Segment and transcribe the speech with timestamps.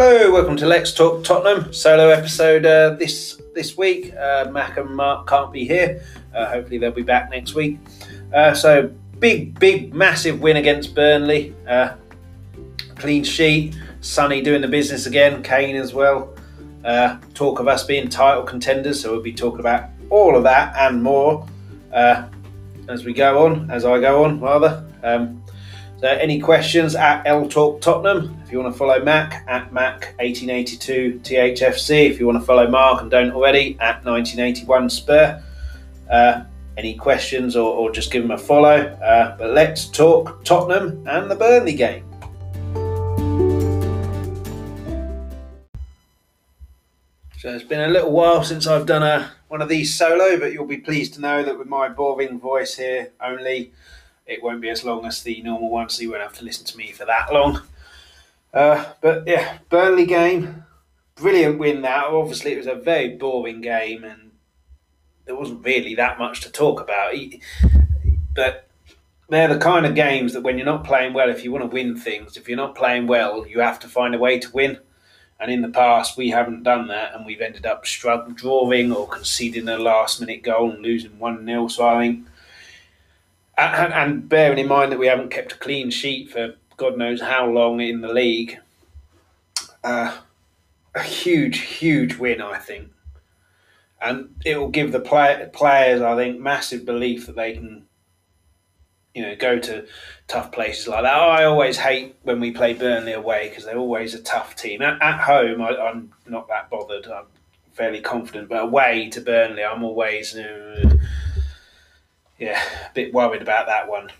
[0.00, 4.14] Hello, welcome to Let's Talk Tottenham solo episode uh, this this week.
[4.14, 6.04] Uh, Mac and Mark can't be here.
[6.32, 7.80] Uh, hopefully they'll be back next week.
[8.32, 11.52] Uh, so big, big, massive win against Burnley.
[11.66, 11.96] Uh,
[12.94, 13.76] clean sheet.
[14.00, 15.42] Sonny doing the business again.
[15.42, 16.32] Kane as well.
[16.84, 19.00] Uh, talk of us being title contenders.
[19.00, 21.44] So we'll be talking about all of that and more
[21.90, 24.88] as we go on, as I go on rather.
[25.02, 25.37] Um,
[26.00, 28.40] so, any questions at L Talk Tottenham?
[28.44, 32.08] If you want to follow Mac at Mac1882 THFC.
[32.08, 35.42] If you want to follow Mark and don't already at 1981 Spur.
[36.08, 36.44] Uh,
[36.76, 38.76] any questions or, or, just give them a follow.
[38.76, 42.04] Uh, but let's talk Tottenham and the Burnley game.
[47.38, 50.52] So it's been a little while since I've done a one of these solo, but
[50.52, 53.72] you'll be pleased to know that with my boring voice here only,
[54.28, 56.66] it won't be as long as the normal one, so you won't have to listen
[56.66, 57.62] to me for that long.
[58.52, 60.64] Uh, but yeah, Burnley game,
[61.16, 61.82] brilliant win.
[61.82, 64.30] That obviously it was a very boring game, and
[65.24, 67.14] there wasn't really that much to talk about.
[68.34, 68.68] But
[69.30, 71.74] they're the kind of games that when you're not playing well, if you want to
[71.74, 74.78] win things, if you're not playing well, you have to find a way to win.
[75.40, 79.06] And in the past, we haven't done that, and we've ended up struggling, drawing or
[79.06, 81.68] conceding a last minute goal and losing 1 0.
[81.68, 82.26] So I think
[83.58, 87.20] and, and bearing in mind that we haven't kept a clean sheet for God knows
[87.20, 88.58] how long in the league,
[89.82, 90.16] uh,
[90.94, 92.92] a huge, huge win, I think.
[94.00, 97.86] And it will give the play, players, I think, massive belief that they can,
[99.12, 99.86] you know, go to
[100.28, 101.16] tough places like that.
[101.16, 104.80] I always hate when we play Burnley away because they're always a tough team.
[104.82, 107.08] At, at home, I, am not that bothered.
[107.08, 107.26] I'm
[107.72, 110.36] fairly confident, but away to Burnley, I'm always.
[110.36, 110.96] Uh,
[112.38, 114.10] yeah, a bit worried about that one.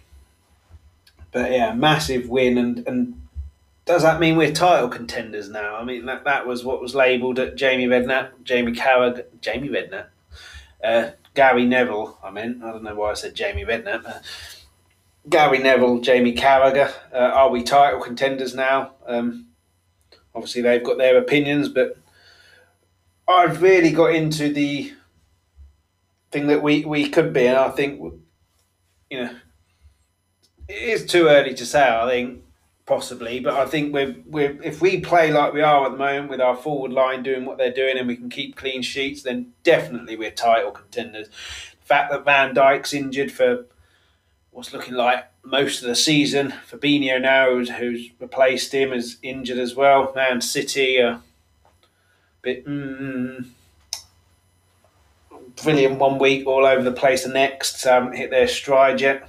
[1.32, 3.28] But yeah, massive win, and and
[3.84, 5.76] does that mean we're title contenders now?
[5.76, 10.06] I mean that that was what was labelled at Jamie Redknapp, Jamie Carragher, Jamie Redknapp,
[10.82, 12.18] uh, Gary Neville.
[12.22, 14.06] I meant I don't know why I said Jamie Redknapp.
[14.06, 14.20] Uh,
[15.28, 16.92] Gary Neville, Jamie Carragher.
[17.12, 18.92] Uh, are we title contenders now?
[19.06, 19.48] Um,
[20.34, 21.98] obviously, they've got their opinions, but
[23.28, 24.92] I've really got into the
[26.30, 28.00] thing that we, we could be, and I think
[29.10, 29.34] you know
[30.68, 31.88] it is too early to say.
[31.88, 32.44] I think
[32.86, 36.30] possibly, but I think we're, we're if we play like we are at the moment
[36.30, 39.52] with our forward line doing what they're doing, and we can keep clean sheets, then
[39.62, 41.28] definitely we're title contenders.
[41.28, 43.66] The fact that Van Dijk's injured for
[44.50, 49.58] what's looking like most of the season, Fabinho now who's, who's replaced him is injured
[49.58, 50.12] as well.
[50.14, 51.22] Man City a
[52.42, 52.66] bit.
[52.66, 53.46] Mm,
[55.62, 57.86] brilliant one week, all over the place the next.
[57.86, 59.28] Um, hit their stride yet.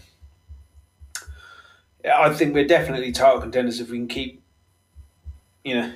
[2.03, 4.41] Yeah, I think we're definitely title contenders if we can keep,
[5.63, 5.93] you know,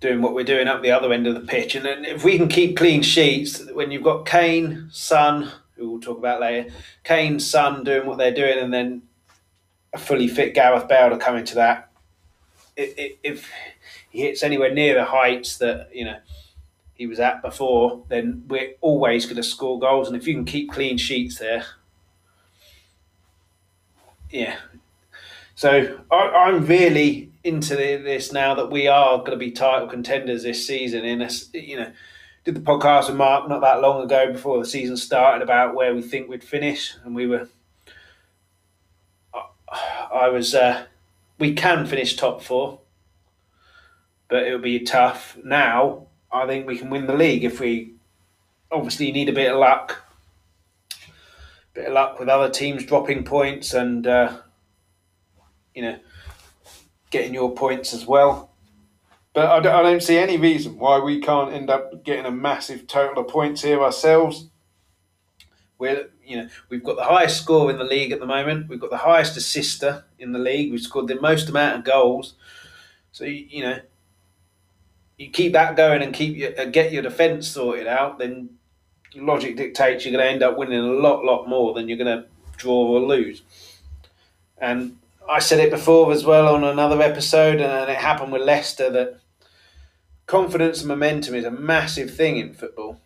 [0.00, 1.74] doing what we're doing up the other end of the pitch.
[1.74, 6.00] And then if we can keep clean sheets, when you've got Kane, Son, who we'll
[6.00, 6.70] talk about later,
[7.02, 9.02] Kane, Son doing what they're doing, and then
[9.92, 11.90] a fully fit Gareth Bale to come into that.
[12.76, 13.50] If
[14.10, 16.18] he hits anywhere near the heights that, you know,
[16.98, 20.08] he was at before, then we're always going to score goals.
[20.08, 21.64] And if you can keep clean sheets there,
[24.30, 24.56] yeah.
[25.54, 30.42] So I, am really into this now that we are going to be title contenders
[30.42, 31.04] this season.
[31.04, 31.92] In a, you know,
[32.44, 35.94] did the podcast with Mark not that long ago before the season started about where
[35.94, 37.48] we think we'd finish, and we were.
[40.12, 40.52] I was.
[40.52, 40.86] Uh,
[41.38, 42.80] we can finish top four,
[44.28, 45.38] but it'll be tough.
[45.44, 47.94] Now I think we can win the league if we
[48.70, 50.02] obviously need a bit of luck,
[51.74, 54.38] bit of luck with other teams dropping points and uh,
[55.74, 55.98] you know
[57.10, 58.50] getting your points as well.
[59.32, 62.30] But I don't, I don't see any reason why we can't end up getting a
[62.30, 64.48] massive total of points here ourselves.
[65.78, 68.68] We're you know we've got the highest score in the league at the moment.
[68.68, 70.72] We've got the highest assister in the league.
[70.72, 72.34] We've scored the most amount of goals.
[73.12, 73.78] So you know
[75.18, 78.50] you keep that going and keep your, uh, get your defence sorted out, then
[79.16, 82.22] logic dictates you're going to end up winning a lot, lot more than you're going
[82.22, 82.26] to
[82.56, 83.42] draw or lose.
[84.56, 84.96] And
[85.28, 89.20] I said it before as well on another episode, and it happened with Leicester that
[90.26, 93.00] confidence and momentum is a massive thing in football.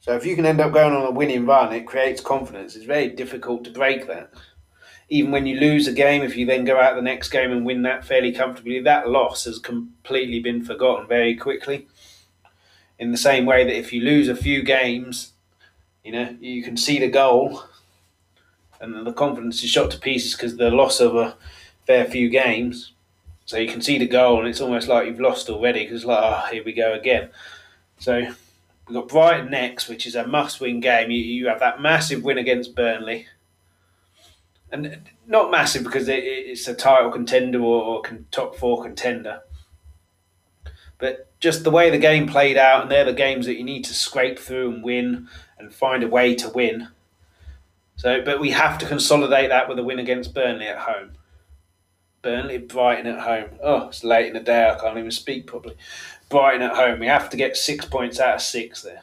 [0.00, 2.76] So if you can end up going on a winning run, it creates confidence.
[2.76, 4.32] It's very difficult to break that
[5.08, 7.64] even when you lose a game, if you then go out the next game and
[7.64, 11.86] win that fairly comfortably, that loss has completely been forgotten very quickly.
[12.98, 15.32] In the same way that if you lose a few games,
[16.04, 17.62] you know, you can see the goal
[18.80, 21.36] and the confidence is shot to pieces because the loss of a
[21.86, 22.92] fair few games.
[23.46, 26.18] So you can see the goal, and it's almost like you've lost already because like,
[26.20, 27.30] oh, here we go again.
[27.98, 31.10] So we've got Brighton next, which is a must-win game.
[31.10, 33.26] You, you have that massive win against Burnley,
[34.70, 39.42] and not massive because it, it's a title contender or, or top four contender.
[40.98, 43.84] But just the way the game played out, and they're the games that you need
[43.84, 45.28] to scrape through and win
[45.58, 46.88] and find a way to win.
[47.96, 51.12] So, but we have to consolidate that with a win against Burnley at home.
[52.22, 53.50] Burnley, Brighton at home.
[53.62, 54.68] Oh, it's late in the day.
[54.68, 55.76] I can't even speak properly.
[56.28, 57.00] Brighton at home.
[57.00, 59.02] We have to get six points out of six there.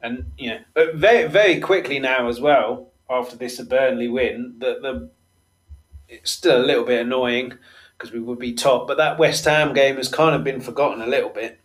[0.00, 2.87] And you know, very very quickly now as well.
[3.10, 5.10] After this Burnley win, that the
[6.08, 7.54] it's still a little bit annoying
[7.96, 8.86] because we would be top.
[8.86, 11.60] But that West Ham game has kind of been forgotten a little bit.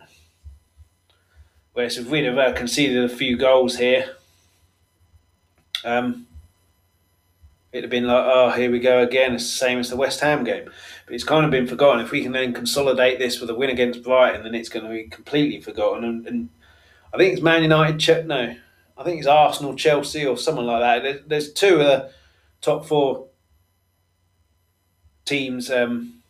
[1.73, 4.15] Whereas if we'd have uh, conceded a few goals here,
[5.83, 6.27] um,
[7.71, 9.33] it'd have been like, oh, here we go again.
[9.33, 10.69] It's the same as the West Ham game.
[11.05, 12.05] But it's kind of been forgotten.
[12.05, 14.91] If we can then consolidate this with a win against Brighton, then it's going to
[14.91, 16.03] be completely forgotten.
[16.03, 16.49] And, and
[17.13, 18.27] I think it's Man United.
[18.27, 18.55] No,
[18.97, 21.03] I think it's Arsenal, Chelsea, or someone like that.
[21.03, 22.11] There's, there's two of the
[22.61, 23.27] top four
[25.25, 25.71] teams.
[25.71, 26.21] Um,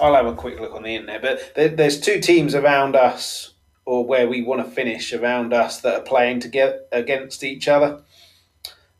[0.00, 3.52] I'll have a quick look on the internet, but there, there's two teams around us,
[3.84, 8.02] or where we want to finish around us, that are playing together against each other.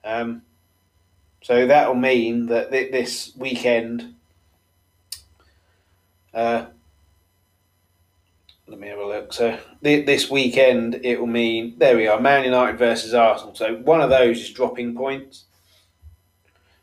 [0.05, 0.43] Um,
[1.43, 4.15] so that'll mean that th- this weekend,
[6.33, 6.67] uh,
[8.67, 9.33] let me have a look.
[9.33, 13.55] So th- this weekend, it will mean there we are, Man United versus Arsenal.
[13.55, 15.45] So one of those is dropping points.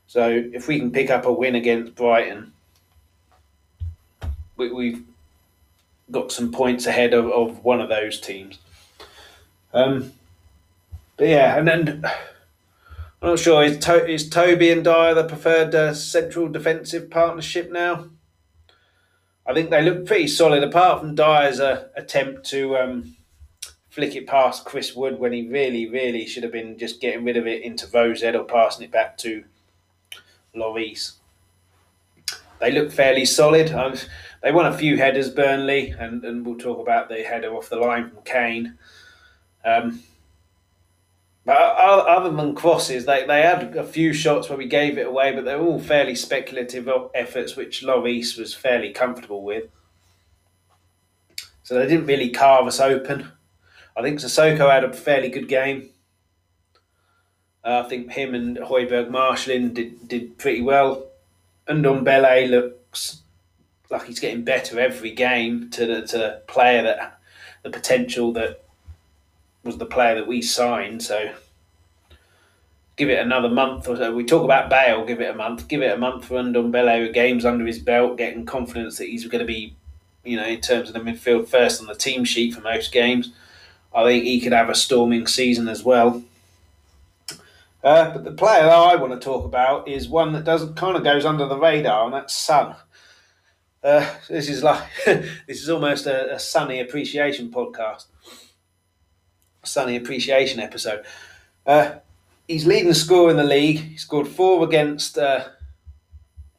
[0.08, 2.54] So if we can pick up a win against Brighton,
[4.58, 5.04] we, we've
[6.12, 8.60] got some points ahead of, of one of those teams.
[9.74, 10.12] Um,
[11.18, 12.06] but yeah, and then
[13.22, 13.64] I'm not sure.
[13.64, 18.10] Is, to- is Toby and Dier the preferred uh, central defensive partnership now?
[19.46, 23.16] I think they look pretty solid, apart from Dier's uh, attempt to um,
[23.90, 27.38] flick it past Chris Wood when he really, really should have been just getting rid
[27.38, 29.44] of it into VOZ or passing it back to
[30.56, 31.14] Lloris.
[32.60, 33.72] They look fairly solid.
[33.72, 33.96] Um,
[34.44, 37.78] they won a few headers, Burnley, and, and we'll talk about the header off the
[37.78, 38.78] line from Kane.
[39.66, 40.02] Um,
[41.46, 45.34] but other than crosses, they, they had a few shots where we gave it away,
[45.34, 49.66] but they're all fairly speculative efforts, which Lloris was fairly comfortable with.
[51.64, 53.32] So they didn't really carve us open.
[53.98, 55.90] I think Sissoko had a fairly good game.
[57.64, 61.08] Uh, I think him and Højbjerg Marshalling did, did pretty well.
[61.68, 63.22] And Ndombele looks
[63.90, 67.20] like he's getting better every game to the, to player that
[67.64, 68.64] the potential that
[69.64, 71.04] was the player that we signed.
[71.04, 71.34] So
[72.98, 74.14] give it another month or so.
[74.14, 75.68] We talk about Bale, give it a month.
[75.68, 79.26] Give it a month for Ndombele with games under his belt, getting confidence that he's
[79.26, 79.76] going to be,
[80.24, 83.32] you know, in terms of the midfield first on the team sheet for most games.
[83.94, 86.24] I think he could have a storming season as well.
[87.84, 90.96] Uh, but the player that I want to talk about is one that doesn't kind
[90.96, 92.76] of goes under the radar, and that's Son.
[93.84, 98.06] Uh, this is like this is almost a, a Sonny appreciation podcast.
[99.64, 101.04] Sonny appreciation episode.
[101.66, 101.96] Uh,
[102.48, 103.78] he's leading the scorer in the league.
[103.78, 105.50] He scored four against uh,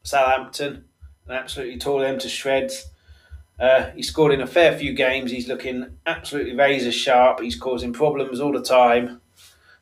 [0.02, 0.84] Southampton
[1.26, 2.86] and absolutely tore them to shreds.
[3.58, 5.30] Uh, he scored in a fair few games.
[5.30, 7.40] He's looking absolutely razor sharp.
[7.40, 9.20] He's causing problems all the time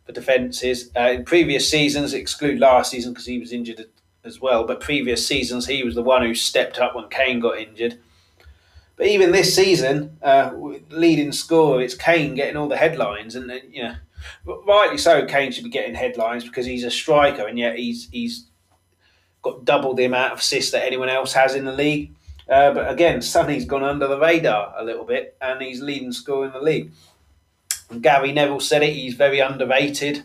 [0.05, 0.91] for defences.
[0.97, 3.87] Uh, in previous seasons, exclude last season because he was injured
[4.25, 7.59] as well, but previous seasons he was the one who stepped up when Kane got
[7.59, 7.99] injured.
[9.01, 10.51] But even this season, uh,
[10.91, 13.95] leading scorer, it's Kane getting all the headlines, and you know,
[14.67, 15.25] rightly so.
[15.25, 18.45] Kane should be getting headlines because he's a striker, and yet he's he's
[19.41, 22.13] got double the amount of assists that anyone else has in the league.
[22.47, 26.49] Uh, but again, Sonny's gone under the radar a little bit, and he's leading scorer
[26.49, 26.93] in the league.
[27.89, 30.25] And Gary Neville said it; he's very underrated.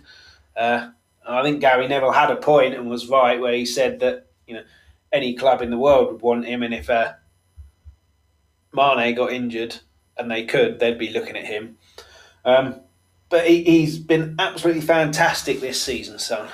[0.54, 0.90] Uh,
[1.26, 4.56] I think Gary Neville had a point and was right where he said that you
[4.56, 4.64] know
[5.14, 7.14] any club in the world would want him, and if uh,
[8.76, 9.78] Mane got injured
[10.18, 11.78] and they could, they'd be looking at him.
[12.44, 12.82] Um,
[13.30, 16.50] but he, has been absolutely fantastic this season, son.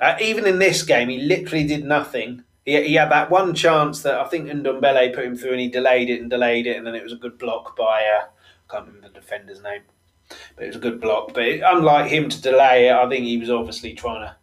[0.00, 2.42] Uh, even in this game, he literally did nothing.
[2.64, 5.68] He, he had that one chance that I think Ndombele put him through, and he
[5.68, 8.72] delayed it and delayed it, and then it was a good block by uh, I
[8.72, 9.82] can't remember the defender's name,
[10.56, 11.34] but it was a good block.
[11.34, 14.36] But it, unlike him to delay it, I think he was obviously trying to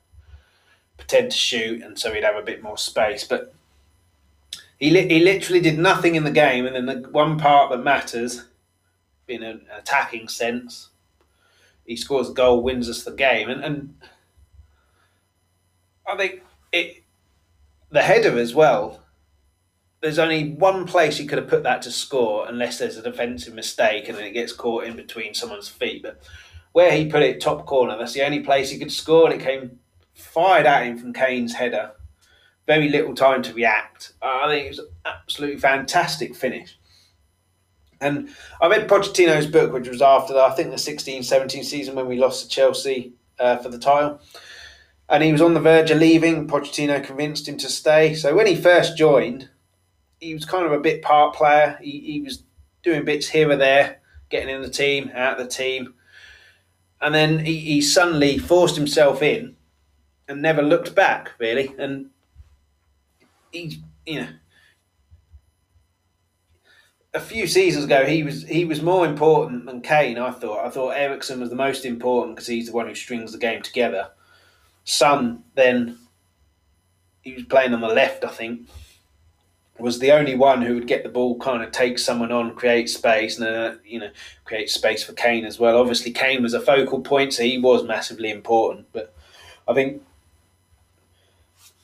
[0.97, 3.23] pretend to shoot, and so he'd have a bit more space.
[3.23, 3.53] But
[4.81, 7.77] he, li- he literally did nothing in the game, and then the one part that
[7.83, 8.45] matters,
[9.27, 10.89] in an attacking sense,
[11.85, 13.95] he scores a goal, wins us the game, and, and
[16.05, 17.03] I think it
[17.91, 19.01] the header as well.
[20.01, 23.53] there's only one place he could have put that to score, unless there's a defensive
[23.53, 26.01] mistake and then it gets caught in between someone's feet.
[26.01, 26.21] But
[26.71, 29.45] where he put it top corner, that's the only place he could score, and it
[29.45, 29.79] came
[30.13, 31.91] fired at him from Kane's header.
[32.67, 34.13] Very little time to react.
[34.21, 36.77] I think it was an absolutely fantastic finish.
[37.99, 42.07] And I read Pochettino's book, which was after, I think, the 16 17 season when
[42.07, 44.19] we lost to Chelsea uh, for the title.
[45.07, 46.47] And he was on the verge of leaving.
[46.47, 48.15] Pochettino convinced him to stay.
[48.15, 49.49] So when he first joined,
[50.19, 51.77] he was kind of a bit part player.
[51.81, 52.43] He, he was
[52.81, 53.99] doing bits here or there,
[54.29, 55.95] getting in the team, out of the team.
[57.01, 59.55] And then he, he suddenly forced himself in
[60.27, 61.75] and never looked back, really.
[61.77, 62.10] And
[63.51, 64.27] he, you know,
[67.13, 70.17] a few seasons ago, he was he was more important than Kane.
[70.17, 70.65] I thought.
[70.65, 73.61] I thought Eriksen was the most important because he's the one who strings the game
[73.61, 74.09] together.
[74.83, 75.97] Son then,
[77.21, 78.23] he was playing on the left.
[78.23, 78.67] I think
[79.81, 82.89] was the only one who would get the ball, kind of take someone on, create
[82.89, 84.09] space, and uh, you know
[84.45, 85.77] create space for Kane as well.
[85.77, 88.87] Obviously, Kane was a focal point, so he was massively important.
[88.93, 89.13] But
[89.67, 90.01] I think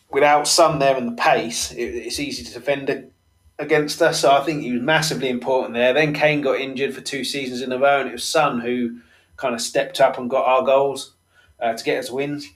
[0.09, 3.11] without Son there and the pace, it, it's easy to defend
[3.59, 4.19] against us.
[4.19, 5.93] So I think he was massively important there.
[5.93, 8.99] Then Kane got injured for two seasons in a row, and it was Son who
[9.35, 11.13] kind of stepped up and got our goals
[11.59, 12.49] uh, to get us wins.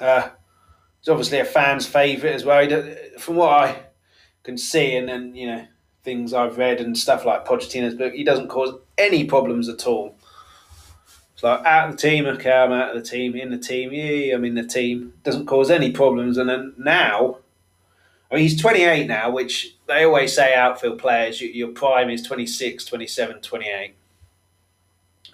[0.00, 0.28] Uh,
[1.00, 2.66] he's obviously a fan's favourite as well.
[3.18, 3.82] From what I
[4.42, 5.66] can see, and then you know
[6.02, 10.16] things I've read and stuff like Pochettino's book, he doesn't cause any problems at all.
[11.42, 14.34] Like out of the team, okay, I'm out of the team, in the team, yeah,
[14.34, 15.12] I'm in the team.
[15.24, 16.38] Doesn't cause any problems.
[16.38, 17.38] And then now,
[18.30, 22.84] I mean, he's 28 now, which they always say outfield players, your prime is 26,
[22.84, 23.94] 27, 28.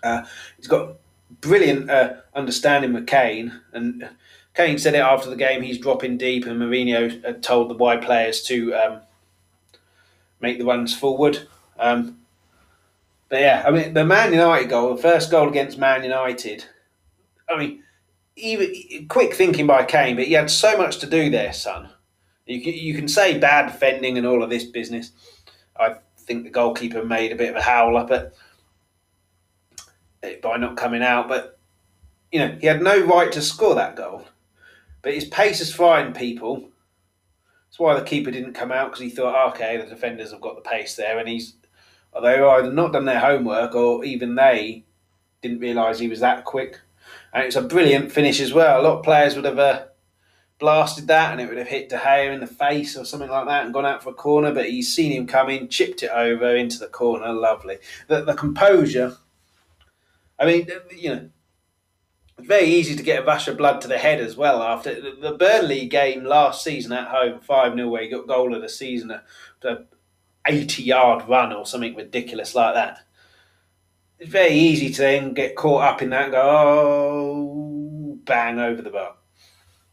[0.03, 0.23] Uh,
[0.57, 0.95] he's got
[1.41, 4.09] brilliant uh, understanding with Kane, and
[4.55, 5.63] Kane said it after the game.
[5.63, 9.01] He's dropping deep, and Mourinho told the wide players to um,
[10.41, 11.47] make the runs forward.
[11.79, 12.19] Um,
[13.29, 16.65] but yeah, I mean, the Man United goal, the first goal against Man United,
[17.49, 17.83] I mean,
[18.37, 21.91] even quick thinking by Kane, but he had so much to do there, son.
[22.47, 25.13] You can, you can say bad defending and all of this business.
[25.79, 28.35] I think the goalkeeper made a bit of a howler, but
[30.43, 31.29] by not coming out.
[31.29, 31.59] But
[32.33, 34.25] you know, he had no right to score that goal.
[35.03, 36.71] But his pace is frying people.
[37.67, 40.57] That's why the keeper didn't come out because he thought, okay, the defenders have got
[40.57, 41.55] the pace there, and he's
[42.15, 44.85] they've either not done their homework or even they
[45.43, 46.81] didn't realise he was that quick.
[47.33, 48.81] And it's a brilliant finish as well.
[48.81, 49.85] A lot of players would have uh,
[50.59, 53.47] blasted that and it would have hit De Gea in the face or something like
[53.47, 56.11] that and gone out for a corner, but he's seen him come in, chipped it
[56.11, 57.33] over into the corner.
[57.33, 57.79] Lovely.
[58.09, 59.17] The, the composure.
[60.39, 61.31] I mean, you know,
[62.39, 64.95] it's very easy to get a rush of blood to the head as well after
[64.95, 68.69] the Burnley game last season at home, 5 0, where he got goal of the
[68.69, 69.13] season.
[70.49, 73.01] 80 yard run or something ridiculous like that.
[74.19, 78.83] It's very easy to then get caught up in that and go, oh, bang over
[78.83, 79.15] the bar.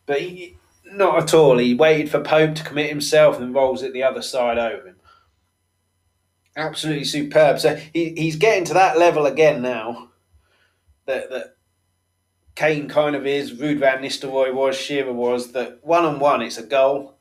[0.06, 1.58] But he, not at all.
[1.58, 4.96] He waited for Pope to commit himself and rolls it the other side over him.
[6.56, 7.60] Absolutely superb.
[7.60, 10.10] So he, he's getting to that level again now
[11.06, 11.56] that, that
[12.56, 16.58] Kane kind of is, Ruud van Nistelrooy was, Shearer was, that one on one it's
[16.58, 17.15] a goal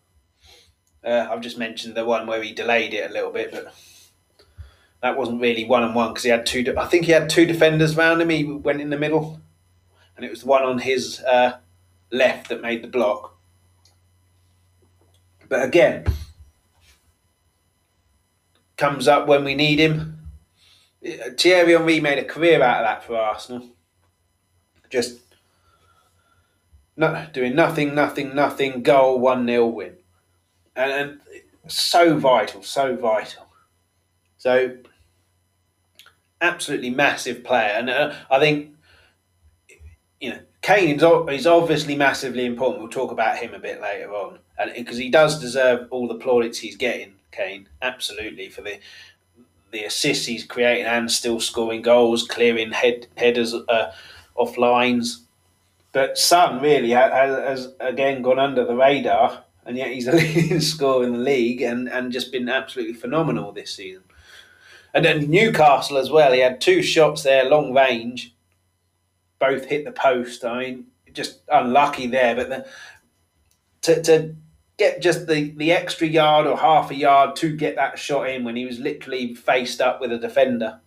[1.05, 3.75] uh, I've just mentioned the one where he delayed it a little bit, but
[5.03, 6.63] that wasn't really one on one because he had two.
[6.63, 8.31] De- I think he had two defenders around him.
[8.31, 9.41] He went in the middle,
[10.17, 11.59] and it was the one on his uh,
[12.11, 13.37] left that made the block.
[15.49, 16.07] But again,
[18.79, 20.19] comes up when we need him.
[21.37, 23.69] Thierry Henry made a career out of that for Arsenal.
[24.89, 25.19] Just
[26.97, 28.83] not doing nothing, nothing, nothing.
[28.83, 29.97] Goal one 0 win
[30.77, 31.21] and, and
[31.69, 33.47] so vital, so vital.
[34.37, 34.77] So
[36.41, 38.75] absolutely massive player, and uh, I think
[40.21, 40.99] you know Kane
[41.31, 42.83] is, obviously massively important.
[42.83, 46.15] We'll talk about him a bit later on, and because he does deserve all the
[46.17, 47.15] plaudits he's getting.
[47.33, 48.79] Kane, absolutely for the
[49.73, 53.93] the assists he's creating and still scoring goals, clearing head headers uh,
[54.37, 55.23] off lines.
[55.93, 60.61] But Son really has, has again gone under the radar and yet he's the leading
[60.61, 64.03] scorer in the league and, and just been absolutely phenomenal this season.
[64.93, 68.35] And then Newcastle as well, he had two shots there, long range,
[69.41, 70.45] both hit the post.
[70.45, 72.67] I mean, just unlucky there, but the,
[73.83, 74.37] to, to
[74.77, 78.45] get just the, the extra yard or half a yard to get that shot in
[78.45, 80.81] when he was literally faced up with a defender.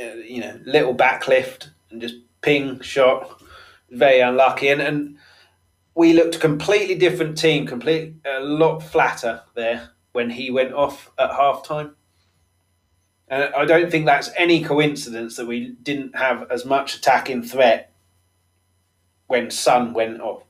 [0.00, 3.42] Uh, you know, little backlift and just ping shot.
[3.90, 4.68] Very unlucky.
[4.68, 5.18] And, and
[6.00, 11.10] we looked a completely different team, complete a lot flatter there when he went off
[11.18, 11.94] at half time.
[13.28, 17.92] And I don't think that's any coincidence that we didn't have as much attacking threat
[19.26, 20.44] when Son went off.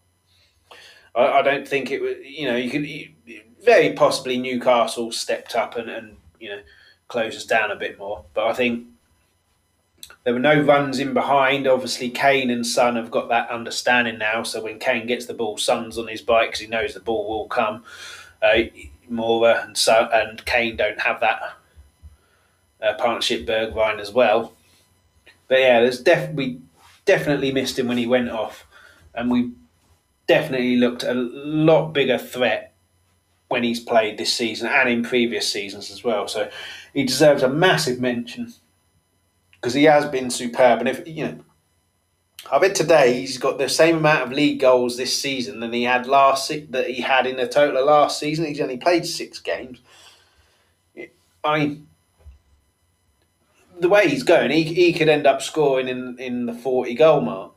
[1.16, 5.76] I, I don't think it was, you know, you could very possibly Newcastle stepped up
[5.76, 6.60] and, and you know
[7.08, 8.24] closed us down a bit more.
[8.34, 8.86] But I think
[10.24, 11.66] there were no runs in behind.
[11.66, 14.42] Obviously, Kane and Son have got that understanding now.
[14.42, 17.28] So when Kane gets the ball, Son's on his bike because he knows the ball
[17.28, 17.84] will come.
[18.42, 18.64] Uh,
[19.10, 21.40] Moura and Son and Kane don't have that
[22.82, 24.52] uh, partnership Bergwijn as well.
[25.48, 26.60] But yeah, there's def- we
[27.06, 28.66] definitely missed him when he went off,
[29.14, 29.52] and we
[30.28, 32.72] definitely looked a lot bigger threat
[33.48, 36.28] when he's played this season and in previous seasons as well.
[36.28, 36.48] So
[36.94, 38.52] he deserves a massive mention
[39.60, 40.80] because he has been superb.
[40.80, 41.38] And if you know,
[42.50, 45.84] I bet today he's got the same amount of league goals this season than he
[45.84, 48.46] had last that he had in the total of last season.
[48.46, 49.80] He's only played six games.
[51.44, 51.88] I mean,
[53.78, 57.20] the way he's going, he, he could end up scoring in, in the 40 goal
[57.22, 57.52] mark.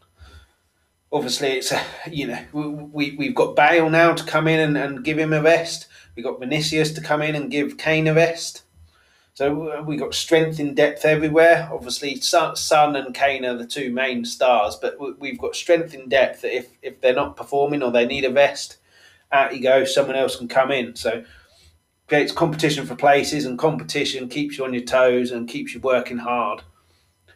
[1.12, 5.03] Obviously, it's a, you know we we've got Bale now to come in and, and
[5.05, 5.88] give him a rest.
[6.15, 8.63] We've got Vinicius to come in and give Kane a rest.
[9.35, 11.67] So uh, we got strength in depth everywhere.
[11.71, 16.41] Obviously, Son and Kane are the two main stars, but we've got strength in depth
[16.41, 18.77] that if, if they're not performing or they need a rest,
[19.31, 20.95] out you go, someone else can come in.
[20.95, 21.23] So
[22.07, 26.19] creates competition for places, and competition keeps you on your toes and keeps you working
[26.19, 26.61] hard,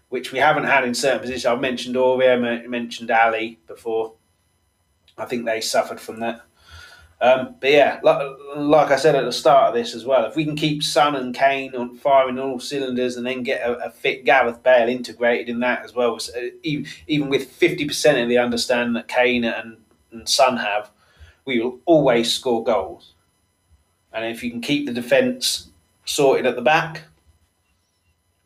[0.09, 1.45] which we haven't had in certain positions.
[1.47, 4.13] I've mentioned Aurier, mentioned Alli before.
[5.17, 6.41] I think they suffered from that.
[7.19, 8.21] Um, but yeah, like,
[8.55, 11.15] like, I said at the start of this as well, if we can keep Son
[11.15, 15.49] and Kane on firing all cylinders and then get a, a fit Gareth Bale integrated
[15.49, 16.31] in that as well, so
[16.61, 19.77] even, even with 50% of the understanding that Kane and,
[20.11, 20.91] and Son have,
[21.45, 23.13] we will always score goals.
[24.13, 25.69] And if you can keep the defence
[26.05, 27.03] sorted at the back,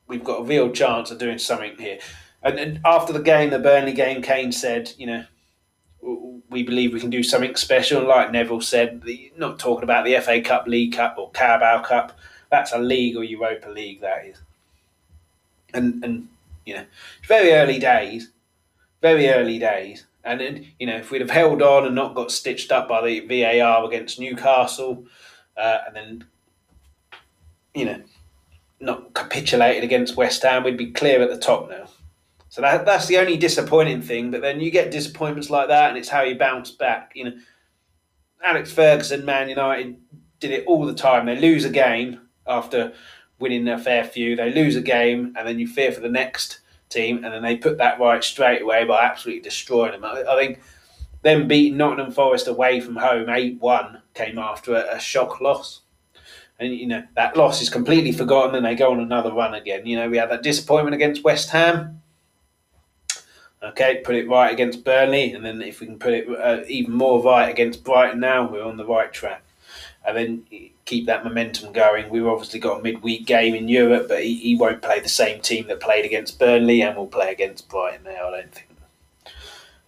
[0.07, 1.99] we've got a real chance of doing something here.
[2.43, 5.25] And, and after the game, the Burnley game, Kane said, you know,
[6.01, 8.05] we believe we can do something special.
[8.05, 12.17] Like Neville said, the, not talking about the FA Cup, League Cup, or Carabao Cup.
[12.49, 14.01] That's a league or Europa League.
[14.01, 14.37] That is,
[15.73, 16.27] and and
[16.65, 16.85] you know,
[17.19, 18.29] it's very early days,
[19.01, 20.05] very early days.
[20.23, 23.01] And then, you know, if we'd have held on and not got stitched up by
[23.01, 25.05] the VAR against Newcastle,
[25.57, 26.25] uh, and then
[27.73, 28.01] you know
[28.79, 31.87] not capitulated against West Ham, we'd be clear at the top now.
[32.51, 34.29] So that that's the only disappointing thing.
[34.29, 37.13] But then you get disappointments like that, and it's how you bounce back.
[37.15, 37.33] You know,
[38.43, 39.95] Alex Ferguson, Man United
[40.41, 41.25] did it all the time.
[41.25, 42.91] They lose a game after
[43.39, 44.35] winning a fair few.
[44.35, 46.59] They lose a game, and then you fear for the next
[46.89, 50.03] team, and then they put that right straight away by absolutely destroying them.
[50.03, 50.59] I, I think
[51.21, 55.83] them beating Nottingham Forest away from home eight one came after a, a, shock loss.
[56.59, 59.85] And you know that loss is completely forgotten, and they go on another run again.
[59.85, 62.01] You know we had that disappointment against West Ham.
[63.63, 66.93] Okay, put it right against Burnley, and then if we can put it uh, even
[66.93, 69.43] more right against Brighton, now we're on the right track.
[70.03, 70.45] And then
[70.85, 72.09] keep that momentum going.
[72.09, 75.41] We've obviously got a midweek game in Europe, but he, he won't play the same
[75.41, 78.29] team that played against Burnley, and will play against Brighton now.
[78.29, 78.67] I don't think.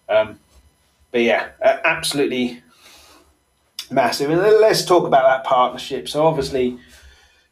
[0.08, 0.40] Um,
[1.12, 2.62] but yeah, absolutely
[3.90, 4.30] massive.
[4.30, 6.08] And let's talk about that partnership.
[6.10, 6.78] So obviously,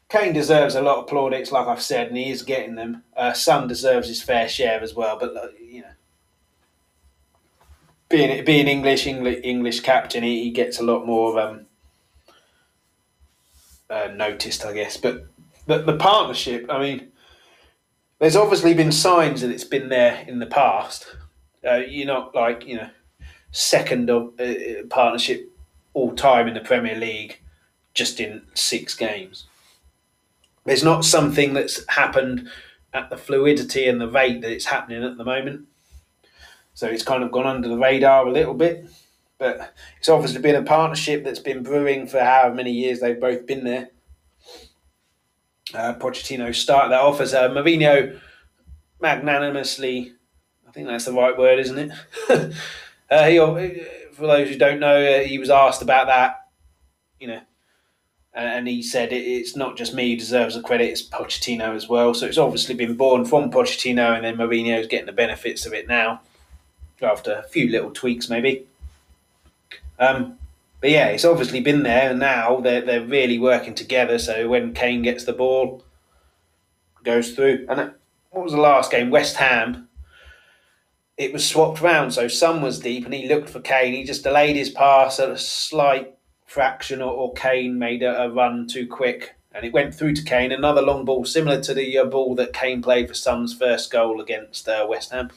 [0.08, 3.02] Kane deserves a lot of plaudits, like I've said, and he is getting them.
[3.16, 5.18] Uh, Son deserves his fair share as well.
[5.18, 5.88] But you know,
[8.12, 11.66] being being English, English, English captain, he, he gets a lot more um,
[13.90, 14.96] uh, noticed, I guess.
[14.96, 15.26] But
[15.66, 17.10] the, the partnership, I mean,
[18.20, 21.16] there's obviously been signs that it's been there in the past.
[21.66, 22.90] Uh, you're not like you know
[23.50, 25.50] second of uh, partnership
[25.94, 27.40] all time in the Premier League,
[27.94, 29.46] just in six games.
[30.64, 32.48] There's not something that's happened
[32.94, 35.66] at the fluidity and the rate that it's happening at the moment.
[36.74, 38.86] So it's kind of gone under the radar a little bit.
[39.38, 43.46] But it's obviously been a partnership that's been brewing for however many years they've both
[43.46, 43.90] been there.
[45.74, 48.20] Uh, Pochettino started that off as a Mourinho
[49.00, 50.12] magnanimously,
[50.68, 51.92] I think that's the right word, isn't
[52.28, 52.54] it?
[53.10, 53.36] Uh, he,
[54.12, 56.46] for those who don't know, uh, he was asked about that,
[57.20, 57.42] you know,
[58.32, 62.14] and he said it's not just me who deserves the credit; it's Pochettino as well.
[62.14, 65.88] So it's obviously been born from Pochettino, and then Mourinho's getting the benefits of it
[65.88, 66.22] now,
[67.02, 68.66] after a few little tweaks maybe.
[69.98, 70.38] Um,
[70.80, 74.18] but yeah, it's obviously been there, and now they're they're really working together.
[74.18, 75.84] So when Kane gets the ball,
[77.04, 77.92] goes through, and
[78.30, 79.10] what was the last game?
[79.10, 79.88] West Ham
[81.16, 82.12] it was swapped round.
[82.12, 83.94] So Son was deep and he looked for Kane.
[83.94, 86.14] He just delayed his pass at a slight
[86.46, 89.34] fraction, or, or Kane made a, a, run too quick.
[89.54, 90.50] And it went through to Kane.
[90.50, 94.20] Another long ball, similar to the uh, ball that Kane played for Son's first goal
[94.20, 95.30] against uh, West Ham.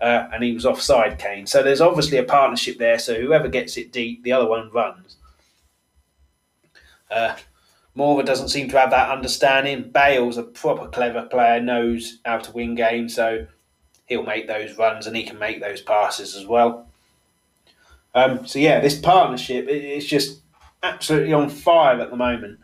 [0.00, 1.46] Uh, and he was offside, Kane.
[1.46, 2.98] So there's obviously a partnership there.
[2.98, 5.16] So whoever gets it deep, the other one runs.
[7.10, 7.36] Uh,
[7.96, 9.90] Moura doesn't seem to have that understanding.
[9.90, 13.46] Bale's a proper clever player, knows how to win games, so
[14.06, 16.88] he'll make those runs and he can make those passes as well.
[18.14, 20.40] Um, so yeah, this partnership is just
[20.82, 22.58] absolutely on fire at the moment.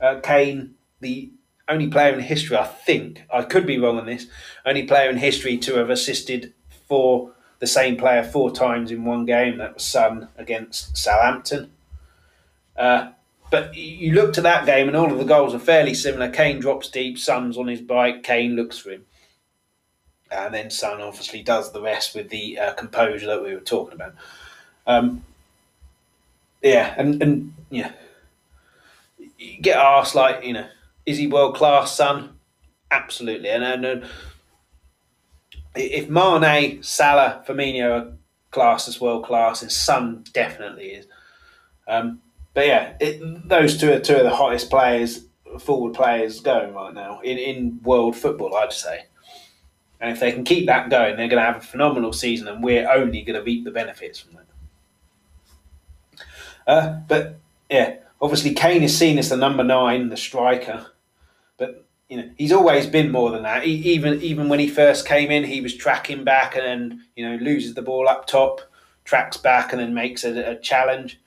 [0.00, 1.30] Uh, Kane, the
[1.70, 4.26] only player in history, I think, I could be wrong on this,
[4.66, 6.52] only player in history to have assisted
[6.88, 9.58] for the same player four times in one game.
[9.58, 11.70] That was Son against Southampton.
[12.76, 13.12] Uh,
[13.50, 16.28] but you look to that game, and all of the goals are fairly similar.
[16.28, 19.04] Kane drops deep, Son's on his bike, Kane looks for him.
[20.30, 23.94] And then Son obviously does the rest with the uh, composure that we were talking
[23.94, 24.14] about.
[24.86, 25.24] Um,
[26.62, 27.92] yeah, and, and yeah,
[29.38, 30.66] you get asked, like, you know,
[31.10, 32.38] is he world class, Son?
[32.90, 33.50] Absolutely.
[33.50, 34.04] And, and, and
[35.74, 38.12] if Mane, Salah, Firmino are
[38.50, 41.06] class as world class, and Son definitely is.
[41.86, 42.20] Um,
[42.54, 45.24] but yeah, it, those two are two of the hottest players,
[45.58, 49.04] forward players going right now in, in world football, I'd say.
[50.00, 52.64] And if they can keep that going, they're going to have a phenomenal season, and
[52.64, 54.46] we're only going to reap the benefits from that.
[56.66, 60.86] Uh, but yeah, obviously Kane is seen as the number nine, the striker,
[62.10, 63.62] you know he's always been more than that.
[63.62, 67.26] He, even even when he first came in, he was tracking back and then you
[67.26, 68.60] know loses the ball up top,
[69.04, 71.18] tracks back and then makes a, a challenge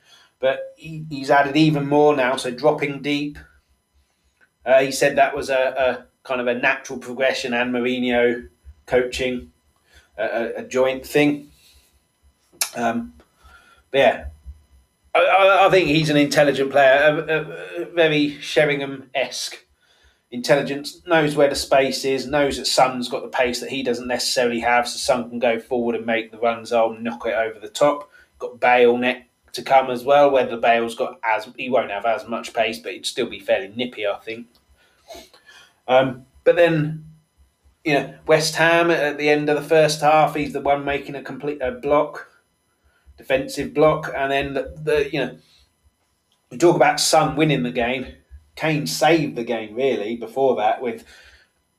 [0.43, 2.35] but he, he's added even more now.
[2.35, 3.39] So dropping deep,
[4.65, 8.49] uh, he said that was a, a, kind of a natural progression and Mourinho
[8.85, 9.53] coaching
[10.17, 11.49] a, a joint thing.
[12.75, 13.13] Um,
[13.89, 14.25] but yeah,
[15.15, 19.63] I, I, think he's an intelligent player, a, very Sheringham esque
[20.33, 24.07] intelligence, knows where the space is, knows that Son's got the pace that he doesn't
[24.07, 27.59] necessarily have, so Son can go forward and make the runs on, knock it over
[27.59, 28.09] the top.
[28.39, 30.31] Got Bale net to come as well.
[30.31, 33.71] Whether Bale's got as he won't have as much pace, but he'd still be fairly
[33.75, 34.47] nippy, I think.
[35.87, 37.05] Um, but then,
[37.83, 41.13] you know, West Ham at the end of the first half, he's the one making
[41.13, 42.27] a complete a block,
[43.17, 45.37] defensive block, and then the, the you know,
[46.49, 48.07] we talk about Son winning the game.
[48.55, 51.03] Kane saved the game really before that with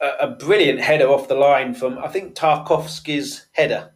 [0.01, 3.91] a, a brilliant header off the line from I think Tarkowski's header,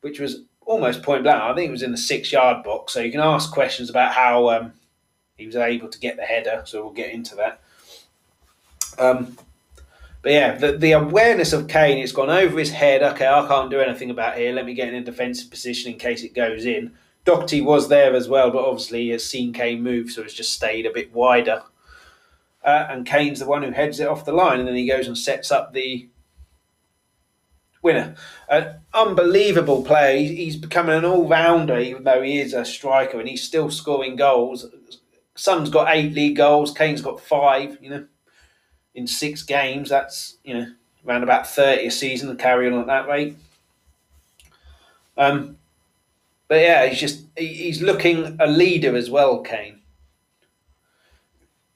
[0.00, 1.42] which was almost point blank.
[1.42, 2.92] I think it was in the six yard box.
[2.92, 4.72] So you can ask questions about how um,
[5.36, 6.62] he was able to get the header.
[6.64, 7.60] So we'll get into that.
[8.98, 9.36] Um,
[10.22, 13.02] but yeah, the, the awareness of Kane, it's gone over his head.
[13.02, 14.52] Okay, I can't do anything about here.
[14.52, 16.92] Let me get in a defensive position in case it goes in.
[17.24, 20.86] Doherty was there as well, but obviously has seen Kane move, so it's just stayed
[20.86, 21.62] a bit wider.
[22.62, 25.06] Uh, and Kane's the one who heads it off the line, and then he goes
[25.06, 26.08] and sets up the
[27.82, 28.14] winner.
[28.48, 30.18] An unbelievable player.
[30.18, 34.16] He's becoming an all rounder, even though he is a striker, and he's still scoring
[34.16, 34.66] goals.
[35.34, 36.72] Son's got eight league goals.
[36.72, 37.78] Kane's got five.
[37.80, 38.06] You know,
[38.94, 40.66] in six games, that's you know
[41.06, 42.36] around about thirty a season.
[42.36, 43.36] Carrying on at that rate.
[45.16, 45.56] Um,
[46.48, 49.79] but yeah, he's just he's looking a leader as well, Kane.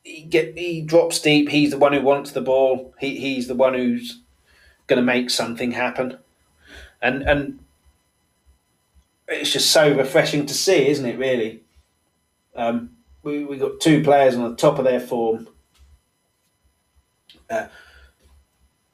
[0.05, 1.49] He get he drops deep.
[1.49, 2.95] He's the one who wants the ball.
[3.01, 4.21] He he's the one who's
[4.87, 6.19] going to make something happen.
[7.03, 7.59] And and
[9.27, 11.19] it's just so refreshing to see, isn't it?
[11.19, 11.63] Really,
[12.55, 12.91] um,
[13.23, 15.49] we we got two players on the top of their form,
[17.49, 17.69] uh,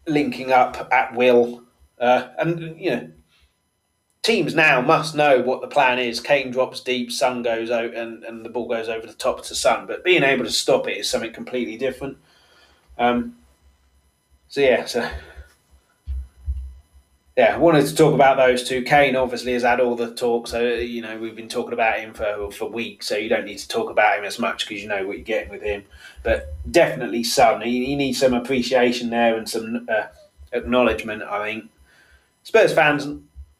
[0.07, 1.65] linking up at will,
[1.99, 3.11] uh, and you know.
[4.23, 6.21] Teams now must know what the plan is.
[6.21, 9.55] Kane drops deep, Son goes out, and, and the ball goes over the top to
[9.55, 9.87] Son.
[9.87, 12.19] But being able to stop it is something completely different.
[12.99, 13.37] Um,
[14.49, 15.09] so yeah, so
[17.41, 18.83] yeah, I wanted to talk about those two.
[18.83, 22.13] Kane obviously has had all the talk, so you know we've been talking about him
[22.13, 23.07] for for weeks.
[23.07, 25.25] So you don't need to talk about him as much because you know what you're
[25.25, 25.85] getting with him.
[26.23, 30.09] But definitely, Son, he, he needs some appreciation there and some uh,
[30.53, 31.23] acknowledgement.
[31.23, 31.71] I think
[32.43, 33.07] Spurs fans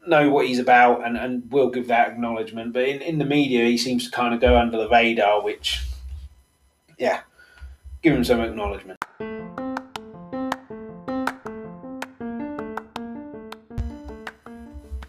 [0.07, 2.73] know what he's about and, and will give that acknowledgement.
[2.73, 5.81] But in, in the media, he seems to kind of go under the radar, which,
[6.97, 7.21] yeah,
[8.01, 8.97] give him some acknowledgement.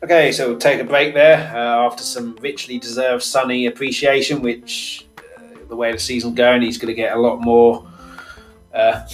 [0.05, 5.07] Okay, so we'll take a break there uh, after some richly deserved Sonny appreciation, which
[5.18, 7.87] uh, the way the season's going, he's going to get a lot more
[8.74, 9.07] uh,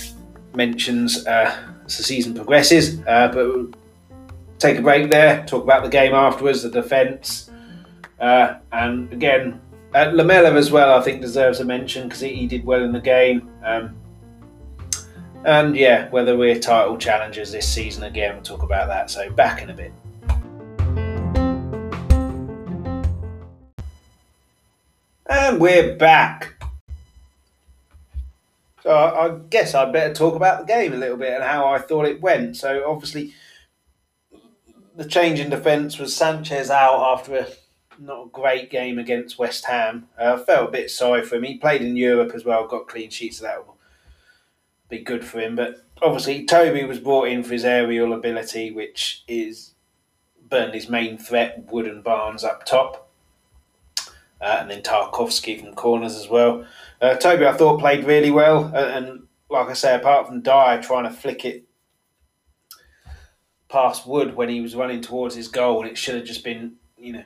[0.54, 3.00] mentions uh, as the season progresses.
[3.06, 3.77] Uh, but
[4.58, 7.50] take a break there, talk about the game afterwards, the defence,
[8.20, 9.60] uh, and again,
[9.94, 10.98] uh, Lamela as well.
[10.98, 13.48] I think deserves a mention because he, he, did well in the game.
[13.64, 13.96] Um,
[15.44, 19.10] and yeah, whether we're title challengers this season again, we'll talk about that.
[19.10, 19.92] So back in a bit.
[25.30, 26.54] And we're back.
[28.82, 31.68] So I, I guess I'd better talk about the game a little bit and how
[31.68, 32.56] I thought it went.
[32.56, 33.32] So obviously,
[34.98, 37.46] the change in defence was Sanchez out after a
[38.00, 40.08] not a great game against West Ham.
[40.18, 41.44] I uh, felt a bit sorry for him.
[41.44, 43.76] He played in Europe as well, got clean sheets, so that will
[44.88, 45.54] be good for him.
[45.54, 49.74] But obviously, Toby was brought in for his aerial ability, which is
[50.48, 53.08] Burnley's main threat, Wood and Barnes up top.
[54.40, 56.64] Uh, and then Tarkowski from corners as well.
[57.00, 58.72] Uh, Toby, I thought, played really well.
[58.74, 61.67] Uh, and like I say, apart from Dier trying to flick it
[63.68, 66.74] past Wood when he was running towards his goal, and it should have just been,
[66.98, 67.24] you know,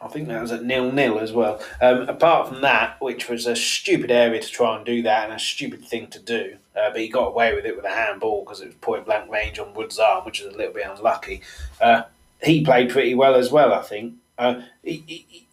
[0.00, 1.62] I think that was at nil nil as well.
[1.80, 5.32] Um, apart from that, which was a stupid area to try and do that and
[5.32, 8.44] a stupid thing to do, uh, but he got away with it with a handball
[8.44, 11.40] because it was point blank range on Wood's arm, which is a little bit unlucky.
[11.80, 12.02] Uh,
[12.42, 14.14] he played pretty well as well, I think.
[14.36, 15.46] Uh, he, he,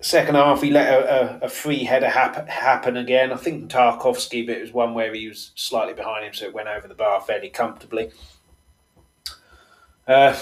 [0.00, 3.32] second half, he let a, a, a free header hap- happen again.
[3.32, 6.54] I think Tarkowski, but it was one where he was slightly behind him, so it
[6.54, 8.10] went over the bar fairly comfortably.
[10.08, 10.34] Uh,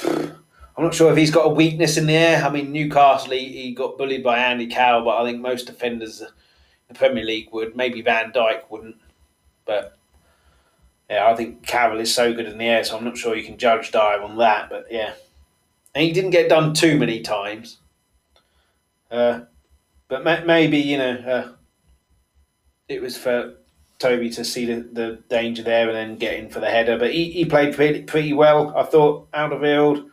[0.76, 2.44] I'm not sure if he's got a weakness in the air.
[2.44, 6.20] I mean, Newcastle, he, he got bullied by Andy Carroll, but I think most defenders
[6.20, 6.28] in
[6.88, 7.74] the Premier League would.
[7.74, 8.96] Maybe Van Dijk wouldn't.
[9.64, 9.98] But
[11.10, 13.44] yeah, I think Carroll is so good in the air, so I'm not sure you
[13.44, 14.70] can judge Dier on that.
[14.70, 15.14] But yeah.
[15.94, 17.78] And he didn't get done too many times.
[19.10, 19.40] Uh,
[20.08, 21.52] but maybe, you know, uh,
[22.88, 23.54] it was for
[23.98, 26.98] Toby to see the, the danger there and then get in for the header.
[26.98, 30.10] But he, he played pretty, pretty well, I thought, out of Alderweireld.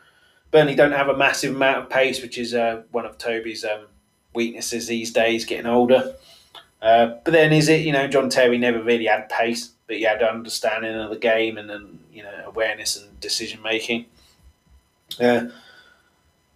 [0.52, 3.88] Burnley don't have a massive amount of pace, which is uh, one of Toby's um,
[4.34, 6.16] weaknesses these days, getting older.
[6.82, 10.04] Uh, but then is it, you know, John Terry never really had pace, but he
[10.04, 14.06] had understanding of the game and, then you know, awareness and decision making.
[15.20, 15.46] Uh,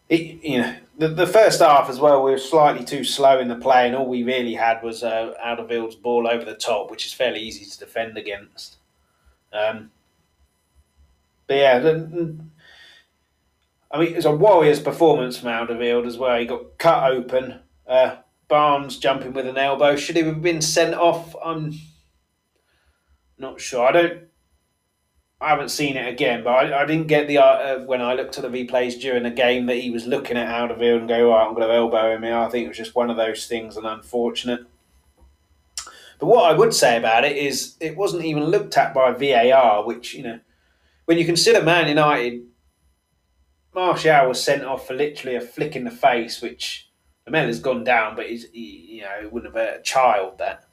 [0.10, 3.48] it, you know, the, the first half as well, we were slightly too slow in
[3.48, 5.34] the play, and all we really had was uh,
[6.02, 8.78] ball over the top, which is fairly easy to defend against.
[9.54, 9.92] Um,
[11.46, 12.38] but yeah, the,
[13.92, 16.40] I mean, it was a Warriors performance from Alderweireld as well.
[16.40, 17.60] He got cut open.
[17.88, 18.18] Uh,
[18.48, 19.96] Barnes jumping with an elbow.
[19.96, 21.36] Should he have been sent off?
[21.44, 21.78] I'm
[23.38, 23.88] not sure.
[23.88, 24.27] I don't.
[25.40, 28.38] I haven't seen it again, but I, I didn't get the uh, when I looked
[28.38, 31.08] at the replays during the game that he was looking at out of Alderweireld and
[31.08, 33.46] go, right, I'm going to elbow him I think it was just one of those
[33.46, 34.62] things and unfortunate.
[36.20, 39.86] But what I would say about it is it wasn't even looked at by VAR,
[39.86, 40.40] which, you know,
[41.06, 42.44] when you consider Man United
[43.76, 46.90] Martial was sent off for literally a flick in the face, which
[47.28, 50.64] Lamela's gone down, but he's he, you know wouldn't have hurt a child that.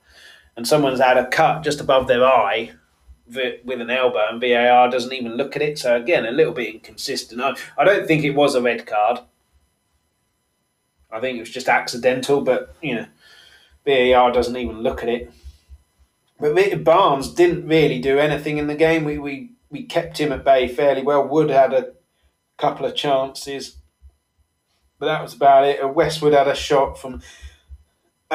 [0.56, 2.72] And someone's had a cut just above their eye
[3.26, 5.78] with an elbow, and VAR doesn't even look at it.
[5.78, 7.40] So again, a little bit inconsistent.
[7.40, 9.20] I, I don't think it was a red card.
[11.10, 13.06] I think it was just accidental, but you know,
[13.86, 15.32] VAR doesn't even look at it.
[16.40, 19.04] But Barnes didn't really do anything in the game.
[19.04, 21.26] We we we kept him at bay fairly well.
[21.26, 21.92] Wood had a
[22.58, 23.76] couple of chances,
[24.98, 25.94] but that was about it.
[25.94, 27.22] Westwood had a shot from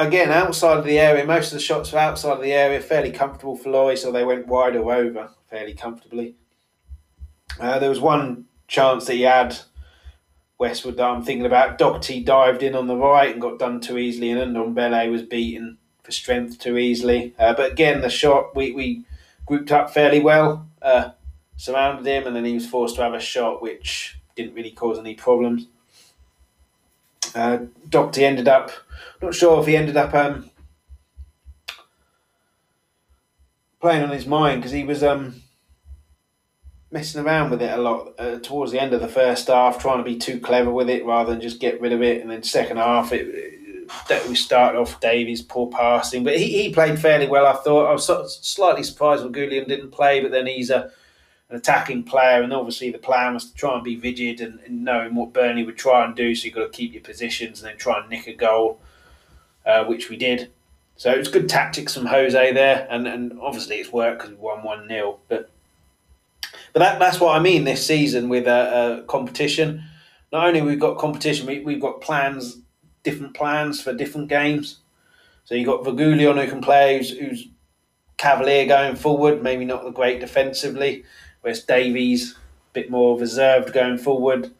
[0.06, 1.24] again outside of the area.
[1.24, 4.24] Most of the shots were outside of the area, fairly comfortable for Lloris, so they
[4.24, 6.36] went wide or over fairly comfortably.
[7.58, 9.58] Uh, there was one chance that he had.
[10.58, 11.78] Westwood that I'm thinking about.
[11.78, 15.78] Doherty dived in on the right and got done too easily, and Ndombele was beaten
[16.02, 17.34] for strength too easily.
[17.38, 19.06] Uh, but again, the shot we, we
[19.46, 20.68] grouped up fairly well.
[20.82, 21.12] Uh,
[21.56, 24.98] surrounded him, and then he was forced to have a shot, which didn't really cause
[24.98, 25.66] any problems.
[27.34, 28.70] Uh, Doherty ended up,
[29.22, 30.50] not sure if he ended up um,
[33.80, 35.42] playing on his mind because he was um,
[36.90, 39.98] messing around with it a lot uh, towards the end of the first half, trying
[39.98, 42.20] to be too clever with it rather than just get rid of it.
[42.20, 46.72] And then second half, it, it we started off Davies poor passing, but he, he
[46.72, 47.46] played fairly well.
[47.46, 50.92] I thought I was slightly surprised when Reguilón didn't play, but then he's a
[51.50, 54.84] an attacking player, and obviously the plan was to try and be rigid and, and
[54.84, 56.34] knowing what Burnley would try and do.
[56.34, 58.80] So you've got to keep your positions and then try and nick a goal,
[59.66, 60.50] uh, which we did.
[60.96, 64.40] So it was good tactics from Jose there, and, and obviously it's worked because we
[64.40, 65.50] won one 0 But
[66.72, 69.82] but that, that's what I mean this season with a, competition.
[70.32, 72.58] Not only we've got competition, we, we've got plans,
[73.02, 74.78] different plans for different games.
[75.44, 77.48] So you've got Reguilón who can play, who's, who's
[78.16, 81.04] cavalier going forward, maybe not the great defensively.
[81.40, 84.52] Whereas Davies a bit more reserved going forward,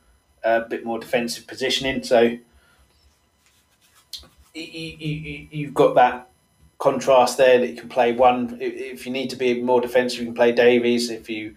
[0.43, 2.03] a bit more defensive positioning.
[2.03, 2.39] So
[4.55, 6.29] you, you've got that
[6.79, 8.57] contrast there that you can play one.
[8.61, 11.11] If you need to be more defensive, you can play Davies.
[11.11, 11.55] If you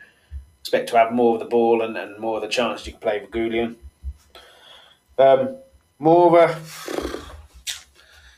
[0.61, 3.01] expect to have more of the ball and, and more of the chance, you can
[3.01, 3.75] play Reguilón.
[5.17, 5.55] Um,
[5.99, 7.13] more of a.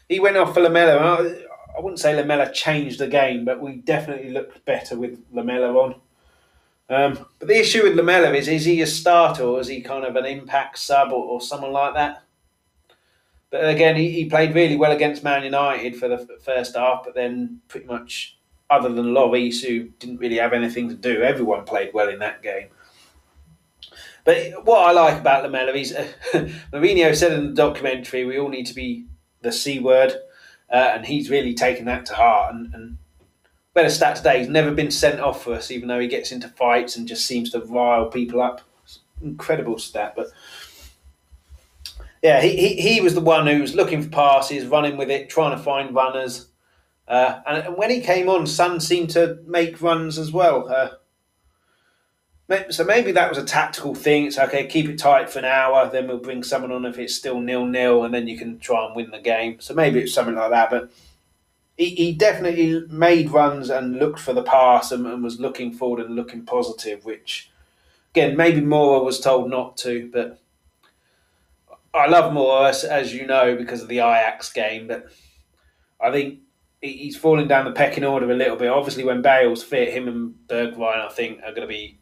[0.07, 0.97] He went off for Lamela.
[0.97, 1.45] I,
[1.77, 5.95] I wouldn't say Lamela changed the game, but we definitely looked better with Lamela on.
[6.89, 10.05] Um, but the issue with Lamela is is he a starter or is he kind
[10.05, 12.23] of an impact sub or, or someone like that?
[13.49, 17.15] But again, he, he played really well against Man United for the first half, but
[17.15, 18.37] then pretty much,
[18.69, 22.43] other than Lloris, who didn't really have anything to do, everyone played well in that
[22.43, 22.67] game.
[24.25, 26.07] But what I like about Lamela is uh,
[26.73, 29.05] Mourinho said in the documentary, we all need to be
[29.41, 30.13] the C word,
[30.71, 32.53] uh, and he's really taken that to heart.
[32.53, 32.97] And, and
[33.75, 36.47] better stat today, he's never been sent off for us, even though he gets into
[36.47, 38.61] fights and just seems to rile people up.
[39.21, 40.27] Incredible stat, but
[42.23, 45.29] yeah, he, he, he was the one who was looking for passes, running with it,
[45.29, 46.47] trying to find runners.
[47.07, 50.67] Uh, and, and, when he came on, Son seemed to make runs as well.
[50.67, 50.89] Uh,
[52.71, 54.25] so maybe that was a tactical thing.
[54.25, 57.13] It's okay, keep it tight for an hour, then we'll bring someone on if it's
[57.13, 59.59] still nil nil, and then you can try and win the game.
[59.59, 60.69] So maybe it's something like that.
[60.69, 60.91] But
[61.77, 66.05] he, he definitely made runs and looked for the pass and, and was looking forward
[66.05, 67.49] and looking positive, which
[68.13, 70.39] again maybe Moura was told not to, but
[71.93, 75.07] I love Moura, as, as you know, because of the Ajax game, but
[76.01, 76.39] I think
[76.81, 78.69] he's falling down the pecking order a little bit.
[78.69, 81.97] Obviously, when Bale's fit, him and Bergwijn, I think, are going to be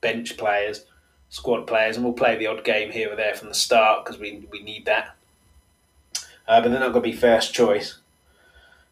[0.00, 0.84] bench players,
[1.28, 4.20] squad players, and we'll play the odd game here or there from the start because
[4.20, 5.16] we, we need that.
[6.48, 7.98] Uh, but they're not going to be first choice.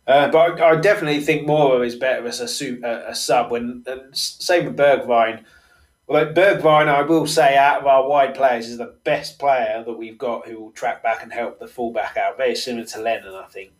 [0.07, 3.51] Uh, but I, I, definitely think Moura is better as a, a, a sub.
[3.51, 5.45] When same with Bergwijn.
[6.07, 9.95] Well, Bergwijn, I will say, out of our wide players, is the best player that
[9.95, 12.37] we've got who will track back and help the fullback out.
[12.37, 13.73] Very similar to Lennon, I think.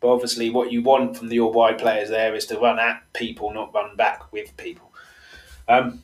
[0.00, 3.54] But obviously, what you want from your wide players there is to run at people,
[3.54, 4.92] not run back with people.
[5.66, 6.02] Um,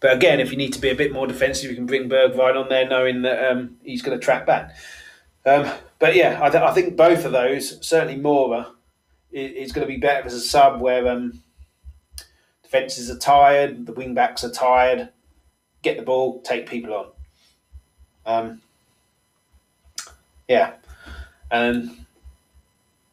[0.00, 2.62] but again, if you need to be a bit more defensive, you can bring Bergwijn
[2.62, 4.76] on there, knowing that um, he's going to track back.
[5.46, 8.66] Um, but yeah, I, th- I, think both of those, certainly Moura,
[9.30, 11.40] is, going to be better as a sub where um,
[12.64, 15.10] defences are tired, the wing backs are tired.
[15.82, 17.06] Get the ball, take people on.
[18.26, 18.60] Um,
[20.48, 20.74] yeah,
[21.50, 22.06] and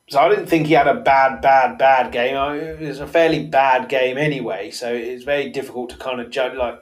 [0.10, 2.36] so I didn't think he had a bad, bad, bad game.
[2.56, 6.56] It was a fairly bad game anyway, so it's very difficult to kind of judge.
[6.56, 6.82] Like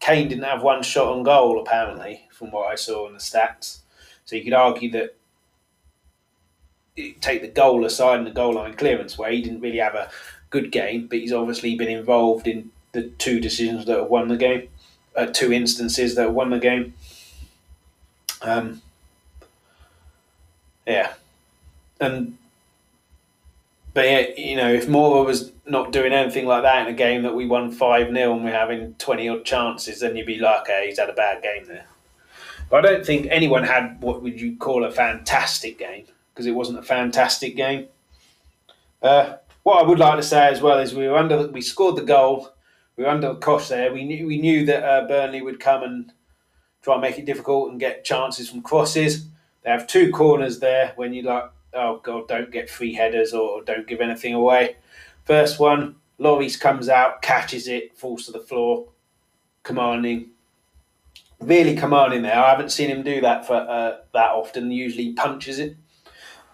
[0.00, 3.80] Kane didn't have one shot on goal apparently, from what I saw in the stats.
[4.26, 5.16] So you could argue that
[7.20, 10.10] take the goal aside and the goal line clearance, where he didn't really have a
[10.50, 14.36] good game, but he's obviously been involved in the two decisions that have won the
[14.36, 14.68] game,
[15.14, 16.94] uh, two instances that have won the game.
[18.42, 18.82] Um,
[20.86, 21.14] yeah,
[22.00, 22.36] and
[23.94, 27.22] but yeah, you know, if Moura was not doing anything like that in a game
[27.22, 30.62] that we won five 0 and we're having twenty odd chances, then you'd be like,
[30.62, 31.86] okay, he's had a bad game there.
[32.68, 36.52] But I don't think anyone had what would you call a fantastic game because it
[36.52, 37.86] wasn't a fantastic game.
[39.02, 41.96] Uh, what I would like to say as well is we were under, we scored
[41.96, 42.50] the goal,
[42.96, 43.92] we were under the cosh there.
[43.92, 46.12] We knew we knew that uh, Burnley would come and
[46.82, 49.26] try and make it difficult and get chances from crosses.
[49.62, 50.92] They have two corners there.
[50.96, 54.76] When you like, oh god, don't get free headers or don't give anything away.
[55.24, 58.86] First one, Lloris comes out, catches it, falls to the floor,
[59.62, 60.30] commanding,
[61.40, 62.38] really commanding there.
[62.38, 64.70] I haven't seen him do that for uh, that often.
[64.70, 65.76] Usually punches it.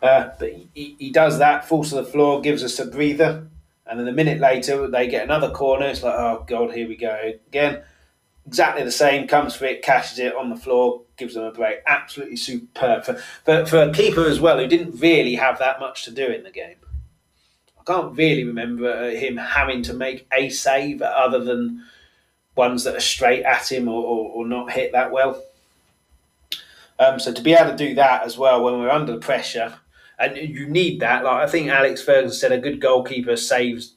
[0.02, 3.46] Uh, but he, he does that, falls to the floor, gives us a breather,
[3.86, 5.86] and then a minute later they get another corner.
[5.86, 7.82] It's like, oh god, here we go again.
[8.44, 11.78] Exactly the same, comes for it, catches it on the floor, gives them a break.
[11.86, 13.14] Absolutely superb for,
[13.44, 16.42] for, for a keeper as well who didn't really have that much to do in
[16.42, 16.74] the game.
[17.78, 21.84] I can't really remember uh, him having to make a save other than
[22.54, 25.42] ones that are straight at him or, or, or not hit that well.
[26.98, 29.74] Um, so to be able to do that as well when we're under pressure
[30.18, 31.24] and you need that.
[31.24, 33.96] Like I think Alex Ferguson said, a good goalkeeper saves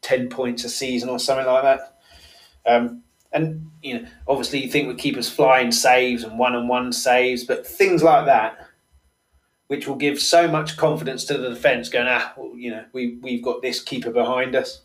[0.00, 1.98] ten points a season or something like that.
[2.66, 3.02] Um,
[3.32, 8.02] and you know, obviously, you think with keepers flying saves and one-on-one saves, but things
[8.02, 8.68] like that,
[9.66, 13.18] which will give so much confidence to the defence, going, ah, well, you know, we
[13.20, 14.82] we've got this keeper behind us.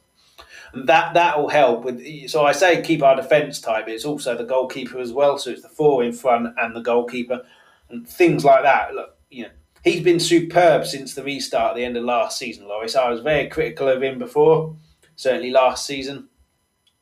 [0.73, 2.29] That that will help with.
[2.29, 5.37] So I say keep our defence tight, but it's also the goalkeeper as well.
[5.37, 7.43] So it's the four in front and the goalkeeper,
[7.89, 8.93] and things like that.
[8.93, 9.49] Look, you know,
[9.83, 12.95] he's been superb since the restart at the end of last season, Lloris.
[12.95, 14.75] I was very critical of him before,
[15.15, 16.29] certainly last season.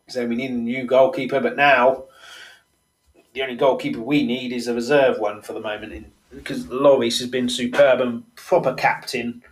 [0.07, 2.05] So we need a new goalkeeper, but now
[3.33, 5.91] the only goalkeeper we need is a reserve one for the moment.
[5.91, 9.43] In, because Lloris has been superb and proper captain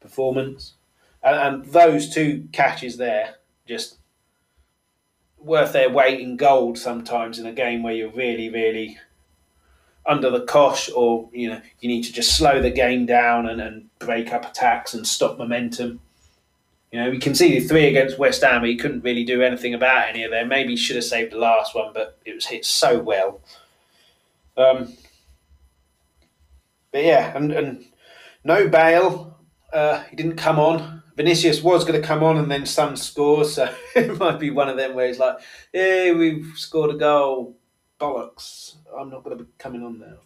[0.00, 0.74] performance,
[1.22, 3.34] and, and those two catches there
[3.68, 3.98] just
[5.38, 8.98] worth their weight in gold sometimes in a game where you're really, really
[10.06, 13.60] under the cosh or you know you need to just slow the game down and,
[13.60, 16.00] and break up attacks and stop momentum.
[16.90, 18.64] You know, we conceded three against West Ham.
[18.64, 20.48] He couldn't really do anything about any of them.
[20.48, 23.40] Maybe he should have saved the last one, but it was hit so well.
[24.56, 24.94] Um,
[26.90, 27.84] but yeah, and, and
[28.42, 29.36] no Bale.
[29.70, 30.97] Uh, he didn't come on.
[31.18, 34.68] Vinicius was going to come on and then Son scores, so it might be one
[34.68, 35.36] of them where he's like,
[35.72, 37.56] "Hey, we've scored a goal.
[38.00, 38.76] Bollocks!
[38.96, 40.16] I'm not going to be coming on now."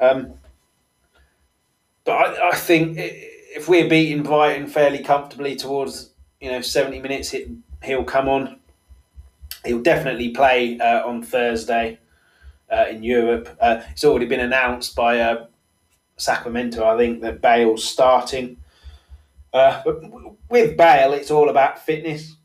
[0.00, 0.34] Um,
[2.04, 6.10] but I, I think if we're beating Brighton fairly comfortably towards
[6.40, 7.34] you know seventy minutes,
[7.82, 8.60] he'll come on.
[9.64, 11.98] He'll definitely play uh, on Thursday
[12.70, 13.48] uh, in Europe.
[13.60, 15.46] Uh, it's already been announced by uh,
[16.16, 18.58] Sacramento, I think, that Bale's starting.
[19.52, 20.00] Uh, but
[20.48, 22.36] with Bale, it's all about fitness.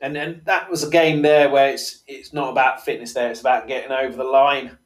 [0.00, 3.40] And, then that was a game there where it's it's not about fitness there, it's
[3.40, 4.78] about getting over the line.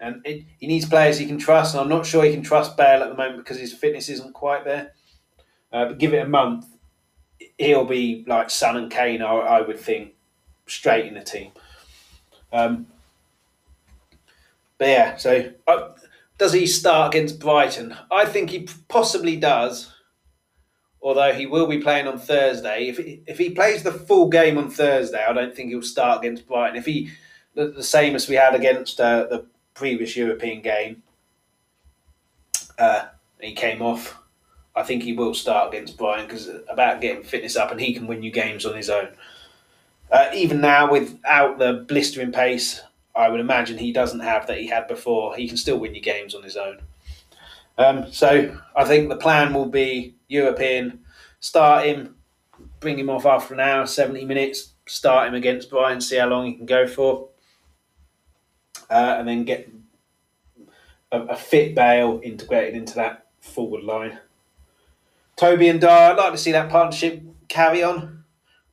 [0.00, 2.76] And it, he needs players he can trust, and I'm not sure he can trust
[2.76, 4.92] Bale at the moment because his fitness isn't quite there.
[5.72, 6.66] Uh, but give it a month,
[7.58, 10.14] he'll be like Son and Kane, I, I would think,
[10.66, 11.50] straight in the team.
[12.52, 12.86] Um,
[14.78, 15.88] but yeah, so uh,
[16.38, 17.96] does he start against Brighton?
[18.10, 19.92] I think he possibly does
[21.02, 22.88] although he will be playing on Thursday.
[22.88, 26.24] If he, if he plays the full game on Thursday, I don't think he'll start
[26.24, 26.76] against Brighton.
[26.76, 27.10] If he
[27.54, 31.02] the, same as we had against uh, the previous European game,
[32.78, 33.06] uh,
[33.40, 34.16] he came off.
[34.76, 38.06] I think he will start against Brighton because about getting fitness up, and he can
[38.06, 39.08] win you games on his own.
[40.10, 42.80] Uh, even now, without the blistering pace,
[43.14, 45.34] I would imagine he doesn't have that he had before.
[45.34, 46.78] He can still win you games on his own.
[47.76, 51.00] Um, so I think the plan will be European,
[51.40, 52.16] start him,
[52.80, 56.46] bring him off after an hour, 70 minutes, start him against Brighton, see how long
[56.46, 57.28] he can go for,
[58.90, 59.70] uh, and then get
[61.12, 64.18] a, a, fit Bale integrated into that forward line.
[65.36, 68.24] Toby and Dier, I'd like to see that partnership carry on.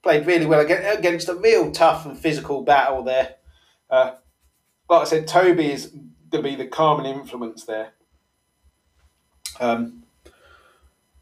[0.03, 3.36] Played really well against a real tough and physical battle there.
[3.89, 4.16] Uh,
[4.89, 5.88] like I said, Toby is
[6.30, 7.93] going to be the calming influence there.
[9.60, 10.05] Um,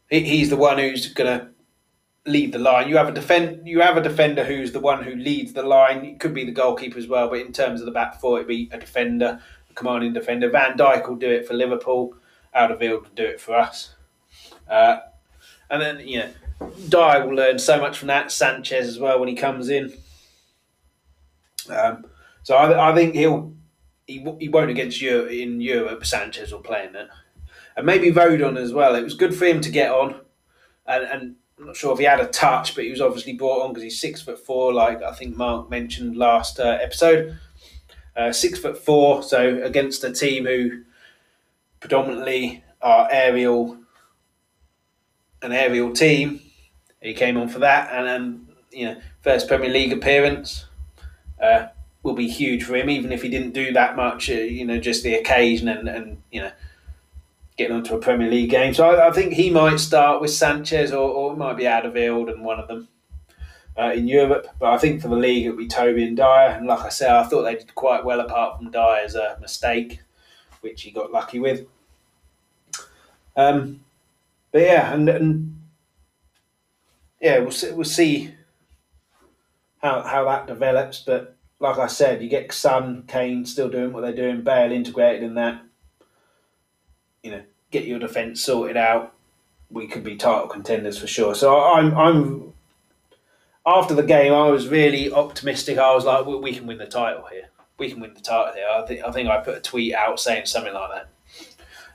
[0.08, 1.48] he's the one who's going to
[2.26, 2.88] lead the line.
[2.88, 6.04] You have a defend, you have a defender who's the one who leads the line.
[6.04, 8.48] It could be the goalkeeper as well, but in terms of the back four, it'd
[8.48, 9.40] be a defender,
[9.70, 10.50] a commanding defender.
[10.50, 12.14] Van Dijk will do it for Liverpool.
[12.54, 13.94] Alderweireld will do it for us.
[14.68, 14.98] Uh,
[15.70, 16.30] and then you know,
[16.88, 18.30] Dier will learn so much from that.
[18.30, 19.92] Sanchez as well when he comes in.
[21.68, 22.04] Um,
[22.42, 23.54] so I, I think he'll
[24.06, 26.04] he, he won't against you in Europe.
[26.06, 27.08] Sanchez will play in that
[27.76, 28.94] and maybe Rodon as well.
[28.94, 30.16] It was good for him to get on,
[30.86, 33.62] and, and I'm not sure if he had a touch, but he was obviously brought
[33.62, 37.38] on because he's six foot four, like I think Mark mentioned last uh, episode.
[38.16, 40.82] Uh, six foot four, so against a team who
[41.80, 43.76] predominantly are aerial,
[45.42, 46.40] an aerial team,
[47.00, 50.66] he came on for that, and then you know first Premier League appearance.
[51.42, 51.66] Uh,
[52.04, 54.30] will be huge for him, even if he didn't do that much.
[54.30, 56.52] Uh, you know, just the occasion and, and you know
[57.56, 58.74] getting onto a Premier League game.
[58.74, 62.32] So I, I think he might start with Sanchez or, or it might be Alderweireld
[62.32, 62.88] and one of them
[63.78, 64.46] uh, in Europe.
[64.58, 66.56] But I think for the league it'll be Toby and Dier.
[66.56, 70.00] And like I said, I thought they did quite well apart from Dier's a mistake,
[70.60, 71.66] which he got lucky with.
[73.36, 73.80] Um,
[74.52, 75.60] but yeah, and, and
[77.20, 78.34] yeah, we'll see, we'll see
[79.82, 81.00] how how that develops.
[81.00, 85.22] But like I said, you get Son, Kane still doing what they're doing, Bale integrated
[85.22, 85.63] in that
[87.24, 89.14] you know, get your defence sorted out,
[89.70, 91.34] we could be title contenders for sure.
[91.34, 92.52] So I'm, I'm.
[93.66, 95.78] After the game, I was really optimistic.
[95.78, 97.48] I was like, we can win the title here.
[97.78, 98.66] We can win the title here.
[98.70, 99.02] I think.
[99.02, 101.08] I think I put a tweet out saying something like that.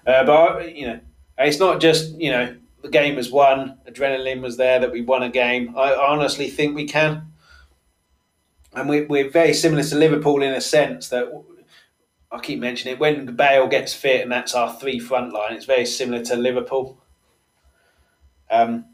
[0.05, 0.99] Uh, but you know,
[1.37, 5.21] it's not just you know the game was won, adrenaline was there that we won
[5.21, 5.75] a game.
[5.77, 7.27] I honestly think we can.
[8.73, 11.43] And we, we're very similar to Liverpool in a sense that
[12.31, 15.53] I keep mentioning it when Bale gets fit, and that's our three front line.
[15.53, 17.01] It's very similar to Liverpool.
[18.51, 18.85] Um,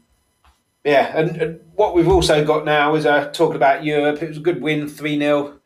[0.84, 4.22] yeah, and, and, what we've also got now is uh, talking about Europe.
[4.22, 5.60] It was a good win, three 0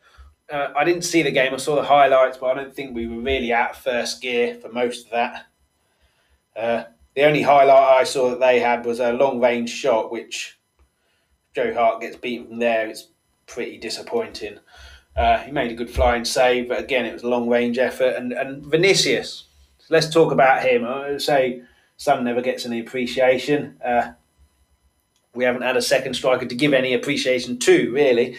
[0.51, 1.53] uh, I didn't see the game.
[1.53, 4.69] I saw the highlights, but I don't think we were really of first gear for
[4.69, 5.45] most of that.
[6.55, 6.83] Uh,
[7.15, 10.59] the only highlight I saw that they had was a long range shot, which
[11.55, 12.87] Joe Hart gets beaten from there.
[12.87, 13.07] It's
[13.47, 14.59] pretty disappointing.
[15.15, 18.15] Uh, he made a good flying save, but again, it was a long range effort.
[18.15, 19.45] And, and Vinicius,
[19.89, 20.85] let's talk about him.
[20.85, 21.63] I would say
[21.97, 23.77] Son never gets any appreciation.
[23.83, 24.13] Uh,
[25.33, 28.37] we haven't had a second striker to give any appreciation to, really.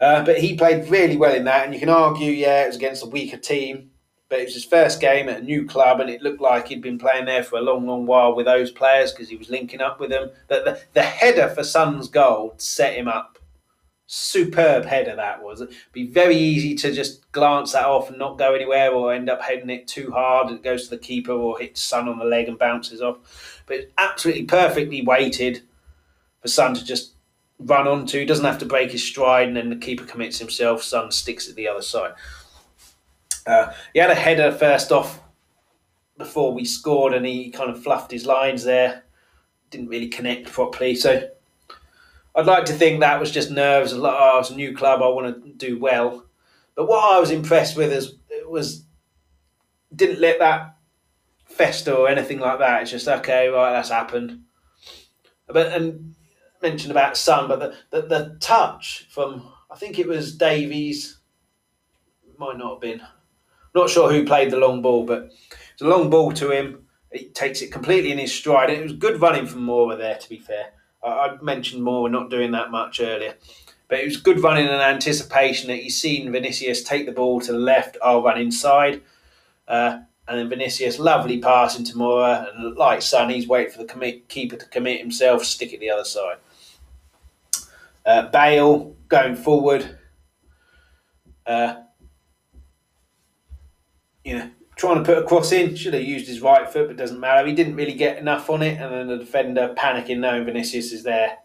[0.00, 2.76] Uh, but he played really well in that, and you can argue, yeah, it was
[2.76, 3.90] against a weaker team,
[4.28, 6.82] but it was his first game at a new club, and it looked like he'd
[6.82, 9.80] been playing there for a long, long while with those players because he was linking
[9.80, 10.30] up with them.
[10.48, 13.33] The, the, the header for Son's goal set him up
[14.14, 15.60] superb header that was.
[15.60, 19.28] It'd be very easy to just glance that off and not go anywhere or end
[19.28, 20.52] up heading it too hard.
[20.52, 23.62] It goes to the keeper or hits Son on the leg and bounces off.
[23.66, 25.62] But it's absolutely perfectly weighted
[26.40, 27.14] for Son to just
[27.58, 28.20] run onto.
[28.20, 30.84] He doesn't have to break his stride and then the keeper commits himself.
[30.84, 32.12] Son sticks at the other side.
[33.46, 35.20] Uh, he had a header first off
[36.16, 39.02] before we scored and he kind of fluffed his lines there.
[39.70, 40.94] Didn't really connect properly.
[40.94, 41.28] So
[42.34, 43.92] I'd like to think that was just nerves.
[43.92, 45.02] Like, oh, it's a new club.
[45.02, 46.26] I want to do well.
[46.74, 48.16] But what I was impressed with is
[48.48, 48.84] was
[49.94, 50.76] didn't let that
[51.44, 52.82] fester or anything like that.
[52.82, 53.72] It's just okay, right?
[53.72, 54.42] That's happened.
[55.46, 56.14] But and
[56.62, 61.18] mentioned about Son, but the, the, the touch from I think it was Davies.
[62.36, 63.00] Might not have been.
[63.76, 65.30] Not sure who played the long ball, but
[65.72, 66.86] it's a long ball to him.
[67.12, 68.70] He takes it completely in his stride.
[68.70, 70.72] It was good running from Moura there, to be fair.
[71.04, 73.34] I mentioned more, we're not doing that much earlier.
[73.88, 77.52] But it was good running and anticipation that you've seen Vinicius take the ball to
[77.52, 79.02] the left, I'll run inside.
[79.68, 82.54] Uh, and then Vinicius, lovely pass into Moura.
[82.54, 85.90] And like Son, he's waiting for the commit, keeper to commit himself, stick it the
[85.90, 86.36] other side.
[88.06, 89.98] Uh, Bale going forward.
[91.46, 91.82] Uh,
[94.24, 94.50] you know,
[94.84, 95.74] trying to put a cross in.
[95.74, 97.46] Should have used his right foot, but doesn't matter.
[97.46, 101.02] He didn't really get enough on it, and then the defender panicking, knowing Vinicius is
[101.02, 101.38] there,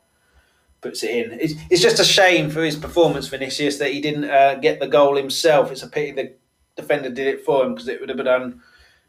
[0.82, 1.40] puts it in.
[1.40, 4.88] It's, it's just a shame for his performance, Vinicius, that he didn't uh, get the
[4.88, 5.72] goal himself.
[5.72, 6.34] It's a pity the
[6.76, 8.62] defender did it for him because it would have been done.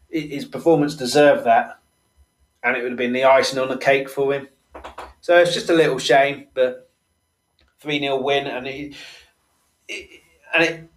[0.09, 1.79] His performance deserved that,
[2.63, 4.47] and it would have been the icing on the cake for him.
[5.21, 6.89] So it's just a little shame, but
[7.79, 8.95] three 0 win, and it,
[9.87, 10.21] it
[10.53, 10.90] and it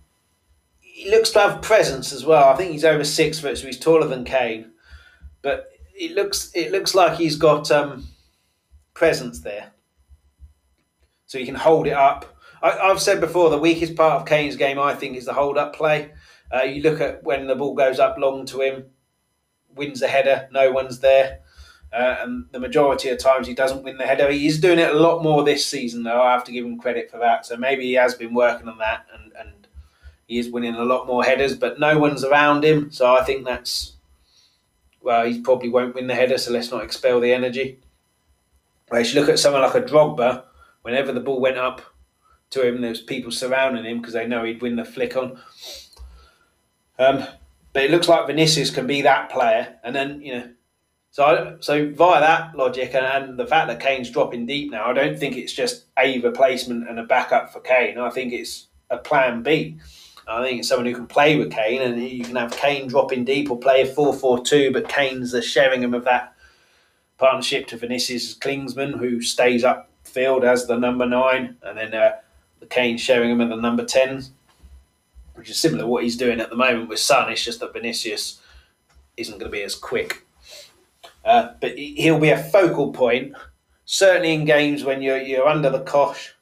[0.95, 2.49] he looks to have presence as well.
[2.49, 4.71] I think he's over six foot, so he's taller than Kane.
[5.43, 8.07] But it looks it looks like he's got um,
[8.95, 9.73] presence there,
[11.27, 12.39] so he can hold it up.
[12.63, 15.59] I, have said before the weakest part of Kane's game, I think, is the hold
[15.59, 16.13] up play.
[16.55, 18.85] Uh, you look at when the ball goes up long to him,
[19.75, 21.41] wins the header, no one's there.
[21.93, 24.31] Uh, and the majority of times he doesn't win the header.
[24.31, 26.23] He's doing it a lot more this season, though.
[26.23, 27.47] I have to give him credit for that.
[27.47, 29.24] So maybe he has been working on that and
[30.27, 32.91] he is winning a lot more headers, but no one's around him.
[32.91, 33.95] So I think that's
[35.05, 36.39] well, he probably won't win the header.
[36.39, 37.79] So let's not expel the energy.
[38.89, 40.45] Whereas you look at someone like a Drogba,
[40.83, 41.83] whenever the ball went up
[42.51, 45.39] to him, there's people surrounding him because they know he'd win the flick on.
[46.99, 47.27] Um,
[47.73, 50.51] but it looks like Vinicius can be that player, and then you know.
[51.11, 54.93] So, so via that logic and, and the fact that Kane's dropping deep now, I
[54.93, 57.99] don't think it's just a replacement and a backup for Kane.
[57.99, 59.79] I think it's a plan B.
[60.27, 63.25] I think it's someone who can play with Kane, and you can have Kane dropping
[63.25, 66.35] deep or play a 4 4 2, but Kane's the Sheringham of that
[67.19, 72.13] partnership to Vinicius Klinsmann, who stays up field as the number nine, and then uh,
[72.61, 74.25] the Kane Sheringham of the number 10,
[75.35, 77.31] which is similar to what he's doing at the moment with Son.
[77.31, 78.41] It's just that Vinicius
[79.17, 80.27] isn't going to be as quick.
[81.25, 83.35] Uh, but he'll be a focal point,
[83.85, 86.35] certainly in games when you're, you're under the cosh.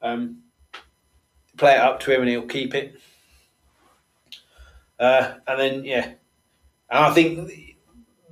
[0.00, 0.43] Um,
[1.56, 3.00] play it up to him and he'll keep it.
[4.98, 6.12] Uh, and then yeah,
[6.90, 7.50] and I think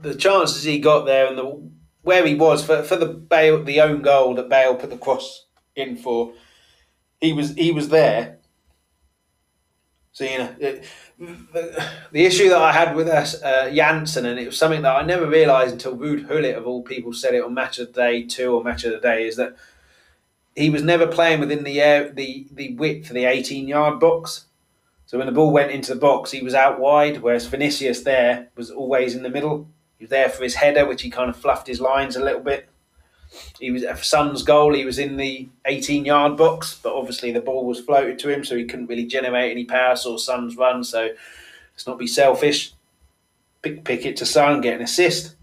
[0.00, 1.70] the chances he got there and the
[2.02, 5.46] where he was for, for the Bale the own goal that Bale put the cross
[5.74, 6.32] in for,
[7.20, 8.38] he was he was there.
[10.12, 10.84] So you know it,
[11.18, 14.96] the, the, issue that I had with us uh, Janssen, and it was something that
[14.96, 18.00] I never realised until Ruud Gullit of all people said it on Match of the
[18.00, 19.56] Day two or Match of the Day, is that
[20.54, 24.46] he was never playing within the air, the the width for the 18 yard box.
[25.06, 28.48] So when the ball went into the box, he was out wide, whereas Vinicius there
[28.56, 29.68] was always in the middle.
[29.98, 32.40] He was there for his header, which he kind of fluffed his lines a little
[32.40, 32.68] bit.
[33.58, 34.74] He was for Son's goal.
[34.74, 38.44] He was in the 18 yard box, but obviously the ball was floated to him,
[38.44, 40.84] so he couldn't really generate any pass or Son's run.
[40.84, 41.10] So
[41.72, 42.72] let's not be selfish.
[43.62, 45.36] Pick, pick it to Son, get an assist.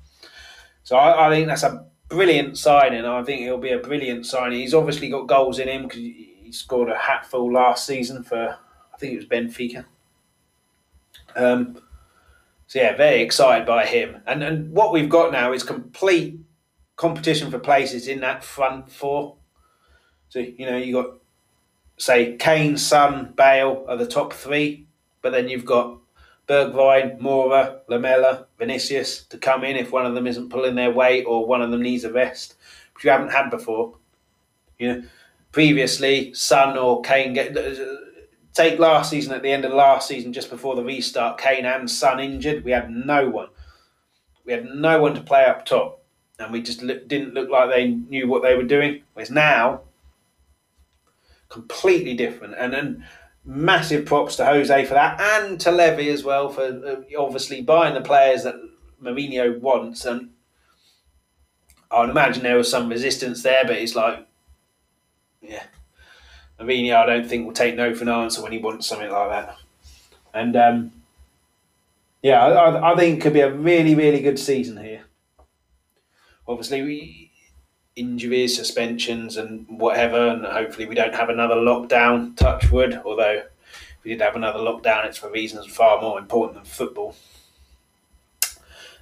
[0.83, 3.05] So I, I think that's a brilliant signing.
[3.05, 4.59] I think he'll be a brilliant signing.
[4.59, 8.57] He's obviously got goals in him because he scored a hatful last season for
[8.93, 9.85] I think it was Benfica.
[11.35, 11.81] Um,
[12.67, 14.21] so yeah, very excited by him.
[14.25, 16.39] And and what we've got now is complete
[16.97, 19.37] competition for places in that front four.
[20.29, 21.13] So you know you got
[21.97, 24.87] say Kane, Son, Bale are the top three,
[25.21, 25.98] but then you've got
[26.49, 31.25] Bergwijn, Moura, Lamela, Vinicius to come in if one of them isn't pulling their weight
[31.25, 32.55] or one of them needs a rest,
[32.95, 33.95] which you haven't had before.
[34.79, 35.03] You know,
[35.51, 37.55] previously, Son or Kane get
[38.53, 41.89] take last season at the end of last season, just before the restart, Kane and
[41.89, 42.63] Son injured.
[42.63, 43.49] We had no one.
[44.43, 46.03] We had no one to play up top,
[46.39, 49.03] and we just look, didn't look like they knew what they were doing.
[49.13, 49.81] Whereas now,
[51.49, 53.05] completely different, and then
[53.49, 57.95] massive props to Jose for that, and to Levy as well for uh, obviously buying
[57.95, 58.55] the players that
[59.01, 60.05] Mourinho wants.
[60.05, 60.29] And
[61.89, 64.25] I would imagine there was some resistance there, but it's like,
[65.41, 65.63] yeah,
[66.59, 69.29] Mourinho, I don't think will take no for an answer when he wants something like
[69.29, 69.57] that.
[70.31, 70.91] And um,
[72.21, 75.01] yeah, I, I, think it could be a really, really good season here.
[76.47, 77.28] Obviously, we,
[77.95, 82.35] injuries, suspensions, and whatever, and hopefully we don't have another lockdown.
[82.35, 83.01] Touch wood.
[83.05, 87.15] Although if we did have another lockdown, it's for reasons far more important than football.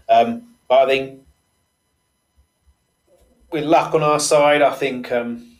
[0.09, 1.21] Um, but I think
[3.51, 5.57] with luck on our side, I think um,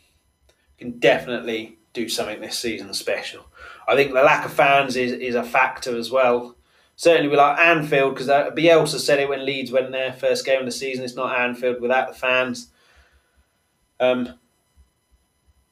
[0.78, 3.46] we can definitely do something this season special.
[3.86, 6.56] I think the lack of fans is, is a factor as well.
[6.96, 10.60] Certainly, we like Anfield because uh, Bielsa said it when Leeds went there first game
[10.60, 11.04] of the season.
[11.04, 12.72] It's not Anfield without the fans.
[14.00, 14.38] Um,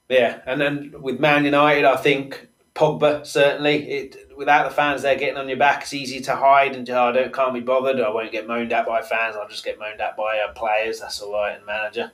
[0.08, 3.90] yeah, and then with Man United, I think Pogba certainly.
[3.90, 7.04] It without the fans there getting on your back, it's easy to hide and oh,
[7.04, 8.00] I don't can't be bothered.
[8.00, 9.34] I won't get moaned at by fans.
[9.34, 11.00] I'll just get moaned at by uh, players.
[11.00, 12.12] That's all right, and manager.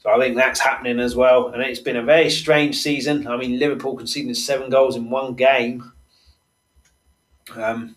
[0.00, 1.48] So I think that's happening as well.
[1.48, 3.26] And it's been a very strange season.
[3.26, 5.92] I mean, Liverpool conceding seven goals in one game.
[7.56, 7.96] Um,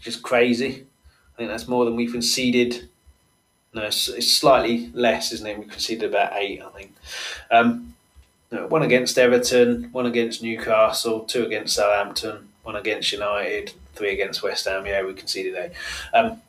[0.00, 0.86] just crazy.
[1.34, 2.88] I think that's more than we've conceded.
[3.74, 5.58] No, it's, it's slightly less, isn't it?
[5.58, 6.94] We conceded about eight, I think.
[7.50, 7.94] Um,
[8.50, 14.66] one against Everton, one against Newcastle, two against Southampton, one against United, three against West
[14.66, 14.86] Ham.
[14.86, 15.72] Yeah, we conceded eight.
[16.14, 16.40] Um,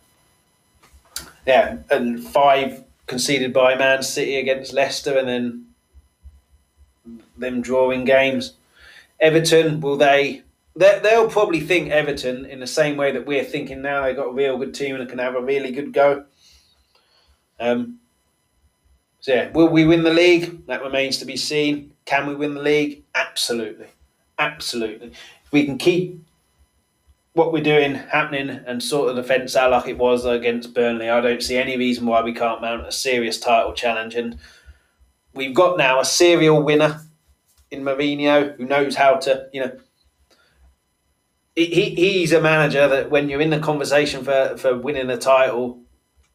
[1.46, 5.66] yeah, and five conceded by Man City against Leicester, and then
[7.38, 8.54] them drawing games.
[9.20, 10.44] Everton, will they?
[10.76, 14.04] They'll probably think Everton in the same way that we're thinking now.
[14.04, 16.24] They've got a real good team and can have a really good go.
[17.60, 18.00] Um,
[19.20, 20.66] so yeah, will we win the league?
[20.68, 21.94] That remains to be seen.
[22.06, 23.04] Can we win the league?
[23.16, 23.88] Absolutely,
[24.38, 25.08] absolutely.
[25.08, 26.24] If we can keep
[27.34, 31.10] what we're doing happening and sort of the fence out like it was against Burnley,
[31.10, 34.16] I don't see any reason why we can't mount a serious title challenge.
[34.16, 34.38] And
[35.34, 37.02] we've got now a serial winner
[37.72, 39.72] in Mourinho who knows how to, you know,
[41.56, 45.82] he, he's a manager that when you're in the conversation for, for winning a title,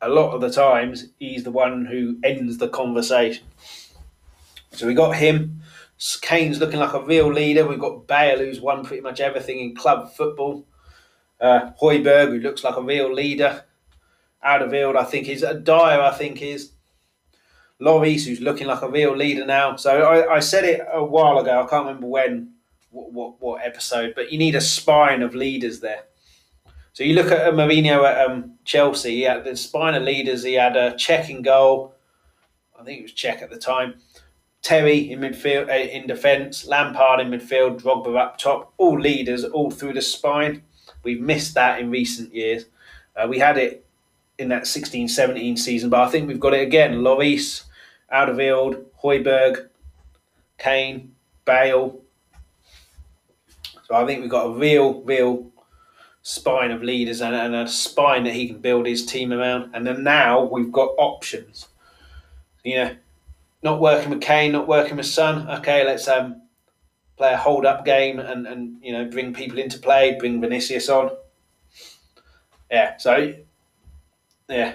[0.04, 3.44] a lot of the times he's the one who ends the conversation.
[4.72, 5.62] So we got him.
[6.20, 7.66] Kane's looking like a real leader.
[7.66, 10.66] We've got Bale, who's won pretty much everything in club football.
[11.40, 13.64] Uh, Højbjerg, who looks like a real leader.
[14.44, 15.42] Alderweireld, I think is.
[15.42, 16.72] Uh, Dier, I think is.
[17.80, 19.76] Lloris, who's looking like a real leader now.
[19.76, 21.62] So I, I said it a while ago.
[21.62, 22.52] I can't remember when,
[22.90, 26.04] what, what, what episode, but you need a spine of leaders there.
[26.94, 29.16] So you look at uh, Mourinho at um, Chelsea.
[29.16, 30.44] He had the spine of leaders.
[30.44, 31.92] He had a Cech in goal.
[32.78, 33.96] I think it was Cech at the time.
[34.62, 36.68] Terry in midfield, uh, in defence.
[36.68, 37.82] Lampard in midfield.
[37.82, 38.72] Drogba up top.
[38.78, 40.62] All leaders, all through the spine.
[41.02, 42.66] We've missed that in recent years.
[43.16, 43.84] Uh, we had it
[44.38, 46.98] in that 16-17 season, but I think we've got it again.
[46.98, 47.64] Lloris,
[48.12, 49.68] Alderweireld, Højbjerg,
[50.58, 51.12] Kane,
[51.44, 52.00] Bale.
[53.82, 55.50] So I think we've got a real, real
[56.24, 59.70] spine of leaders and, and a spine that he can build his team around.
[59.74, 61.68] And then now we've got options.
[62.64, 62.96] You know,
[63.62, 65.48] not working with Kane, not working with Son.
[65.58, 66.40] Okay, let's um,
[67.18, 70.88] play a hold up game and, and you know bring people into play, bring Vinicius
[70.88, 71.10] on.
[72.70, 73.34] Yeah, so
[74.48, 74.74] yeah,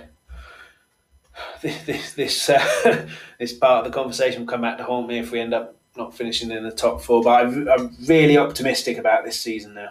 [1.63, 3.07] this this this, uh,
[3.39, 5.75] this part of the conversation will come back to haunt me if we end up
[5.97, 7.23] not finishing in the top four.
[7.23, 9.89] But I'm, I'm really optimistic about this season now.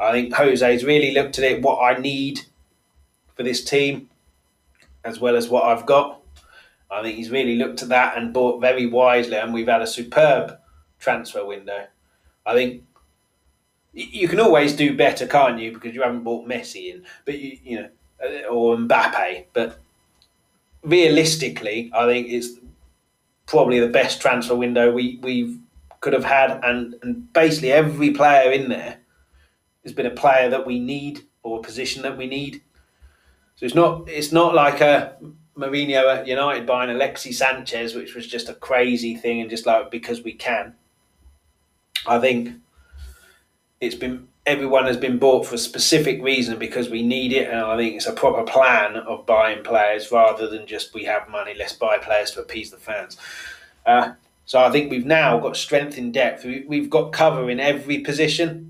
[0.00, 2.42] I think Jose's really looked at it, what I need
[3.34, 4.08] for this team,
[5.04, 6.20] as well as what I've got.
[6.90, 9.86] I think he's really looked at that and bought very wisely, and we've had a
[9.86, 10.58] superb
[10.98, 11.86] transfer window.
[12.46, 12.84] I think
[13.92, 15.72] you can always do better, can't you?
[15.72, 17.88] Because you haven't bought Messi in, but you, you know,
[18.24, 19.46] uh, or Mbappe.
[19.52, 19.78] But
[20.82, 22.50] realistically, I think it's
[23.46, 25.58] probably the best transfer window we we
[26.00, 28.98] could have had, and and basically every player in there
[29.88, 32.62] has been a player that we need or a position that we need.
[33.56, 35.16] So it's not it's not like a
[35.56, 39.90] Mourinho at United buying Alexis Sanchez, which was just a crazy thing and just like
[39.90, 40.74] because we can.
[42.06, 42.54] I think
[43.80, 47.58] it's been everyone has been bought for a specific reason because we need it, and
[47.58, 51.54] I think it's a proper plan of buying players rather than just we have money,
[51.56, 53.18] let's buy players to appease the fans.
[53.84, 54.12] Uh,
[54.46, 56.44] so I think we've now got strength in depth.
[56.44, 58.67] We've got cover in every position,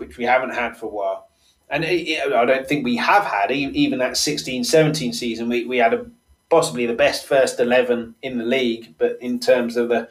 [0.00, 1.28] which we haven't had for a while.
[1.68, 5.76] And it, I don't think we have had, even that 16 17 season, we, we
[5.76, 6.06] had a,
[6.48, 10.08] possibly the best first 11 in the league, but in terms of the,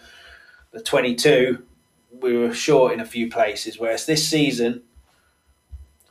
[0.71, 1.61] the 22,
[2.21, 3.77] we were short in a few places.
[3.77, 4.83] Whereas this season,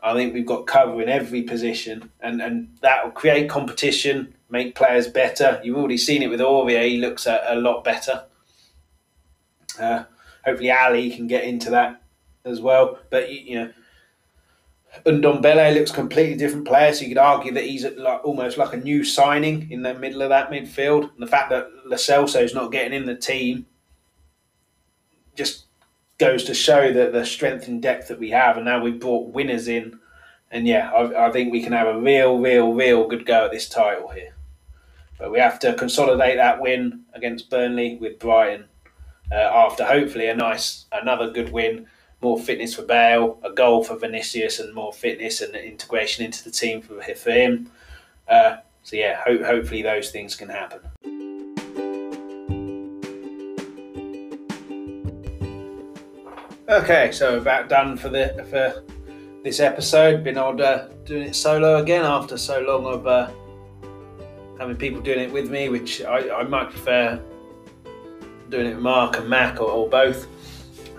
[0.03, 4.75] I think we've got cover in every position, and, and that will create competition, make
[4.75, 5.61] players better.
[5.65, 8.25] You've already seen it with Aurier; he looks a, a lot better.
[9.81, 10.05] Uh,
[10.45, 12.03] hopefully, Alli can get into that
[12.49, 12.99] as well.
[13.11, 13.73] But you know,
[15.05, 18.79] Ndombele looks completely different player, so you could argue that he's like almost like a
[18.79, 21.11] new signing in the middle of that midfield.
[21.13, 23.67] And the fact that Lo Celso is not getting in the team
[25.35, 25.67] just
[26.19, 29.33] goes to show that the strength and depth that we have, and now we've brought
[29.33, 29.99] winners in,
[30.51, 33.53] and yeah, I, I, think we can have a real, real, real good go at
[33.53, 34.35] this title here.
[35.19, 38.65] But we have to consolidate that win against Burnley with Brighton
[39.31, 41.87] uh, after hopefully a nice another good win,
[42.21, 46.51] more fitness for Bale, a goal for Vinicius, and more fitness and integration into the
[46.51, 47.71] team for, him.
[48.29, 50.81] Uh, so yeah, ho- hopefully those things can happen.
[56.69, 58.83] Okay, so about done for the for
[59.43, 60.23] this episode.
[60.23, 63.31] Been on uh, doing it solo again after so long of uh,
[64.59, 67.23] having people doing it with me, which I, I might prefer
[68.51, 70.27] doing it with Mark and Mac or, or both.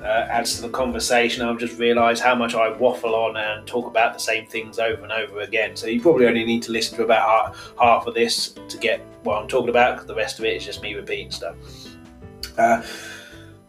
[0.02, 1.45] Uh, adds to the conversation.
[1.45, 5.04] I've just realised how much I waffle on and talk about the same things over
[5.04, 5.76] and over again.
[5.76, 9.41] So you probably only need to listen to about half, of this to get what
[9.41, 11.58] I'm talking about, because the rest of it is just me repeating stuff.
[12.58, 12.82] Uh,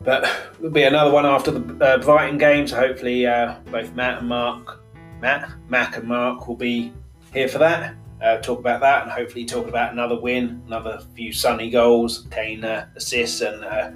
[0.02, 0.22] but
[0.58, 4.28] there'll be another one after the uh, Brighton game, so hopefully uh, both Matt and
[4.28, 4.80] Mark,
[5.20, 6.92] Matt, Mac and Mark will be
[7.34, 7.96] here for that.
[8.22, 12.64] Uh, talk about that and hopefully talk about another win, another few Sonny goals, Kane
[12.64, 13.90] uh, assists, and uh,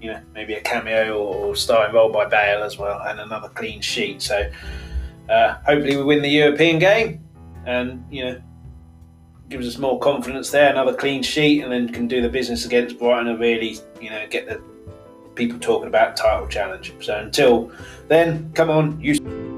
[0.00, 3.80] you know maybe a cameo or starting role by Bale as well, and another clean
[3.80, 4.22] sheet.
[4.22, 4.50] So
[5.28, 7.24] uh, hopefully we win the European game,
[7.66, 8.42] and you know
[9.48, 10.70] gives us more confidence there.
[10.70, 14.26] Another clean sheet, and then can do the business against Brighton and really you know
[14.28, 14.62] get the
[15.34, 16.92] people talking about title challenge.
[17.00, 17.72] So until
[18.08, 19.49] then, come on, you.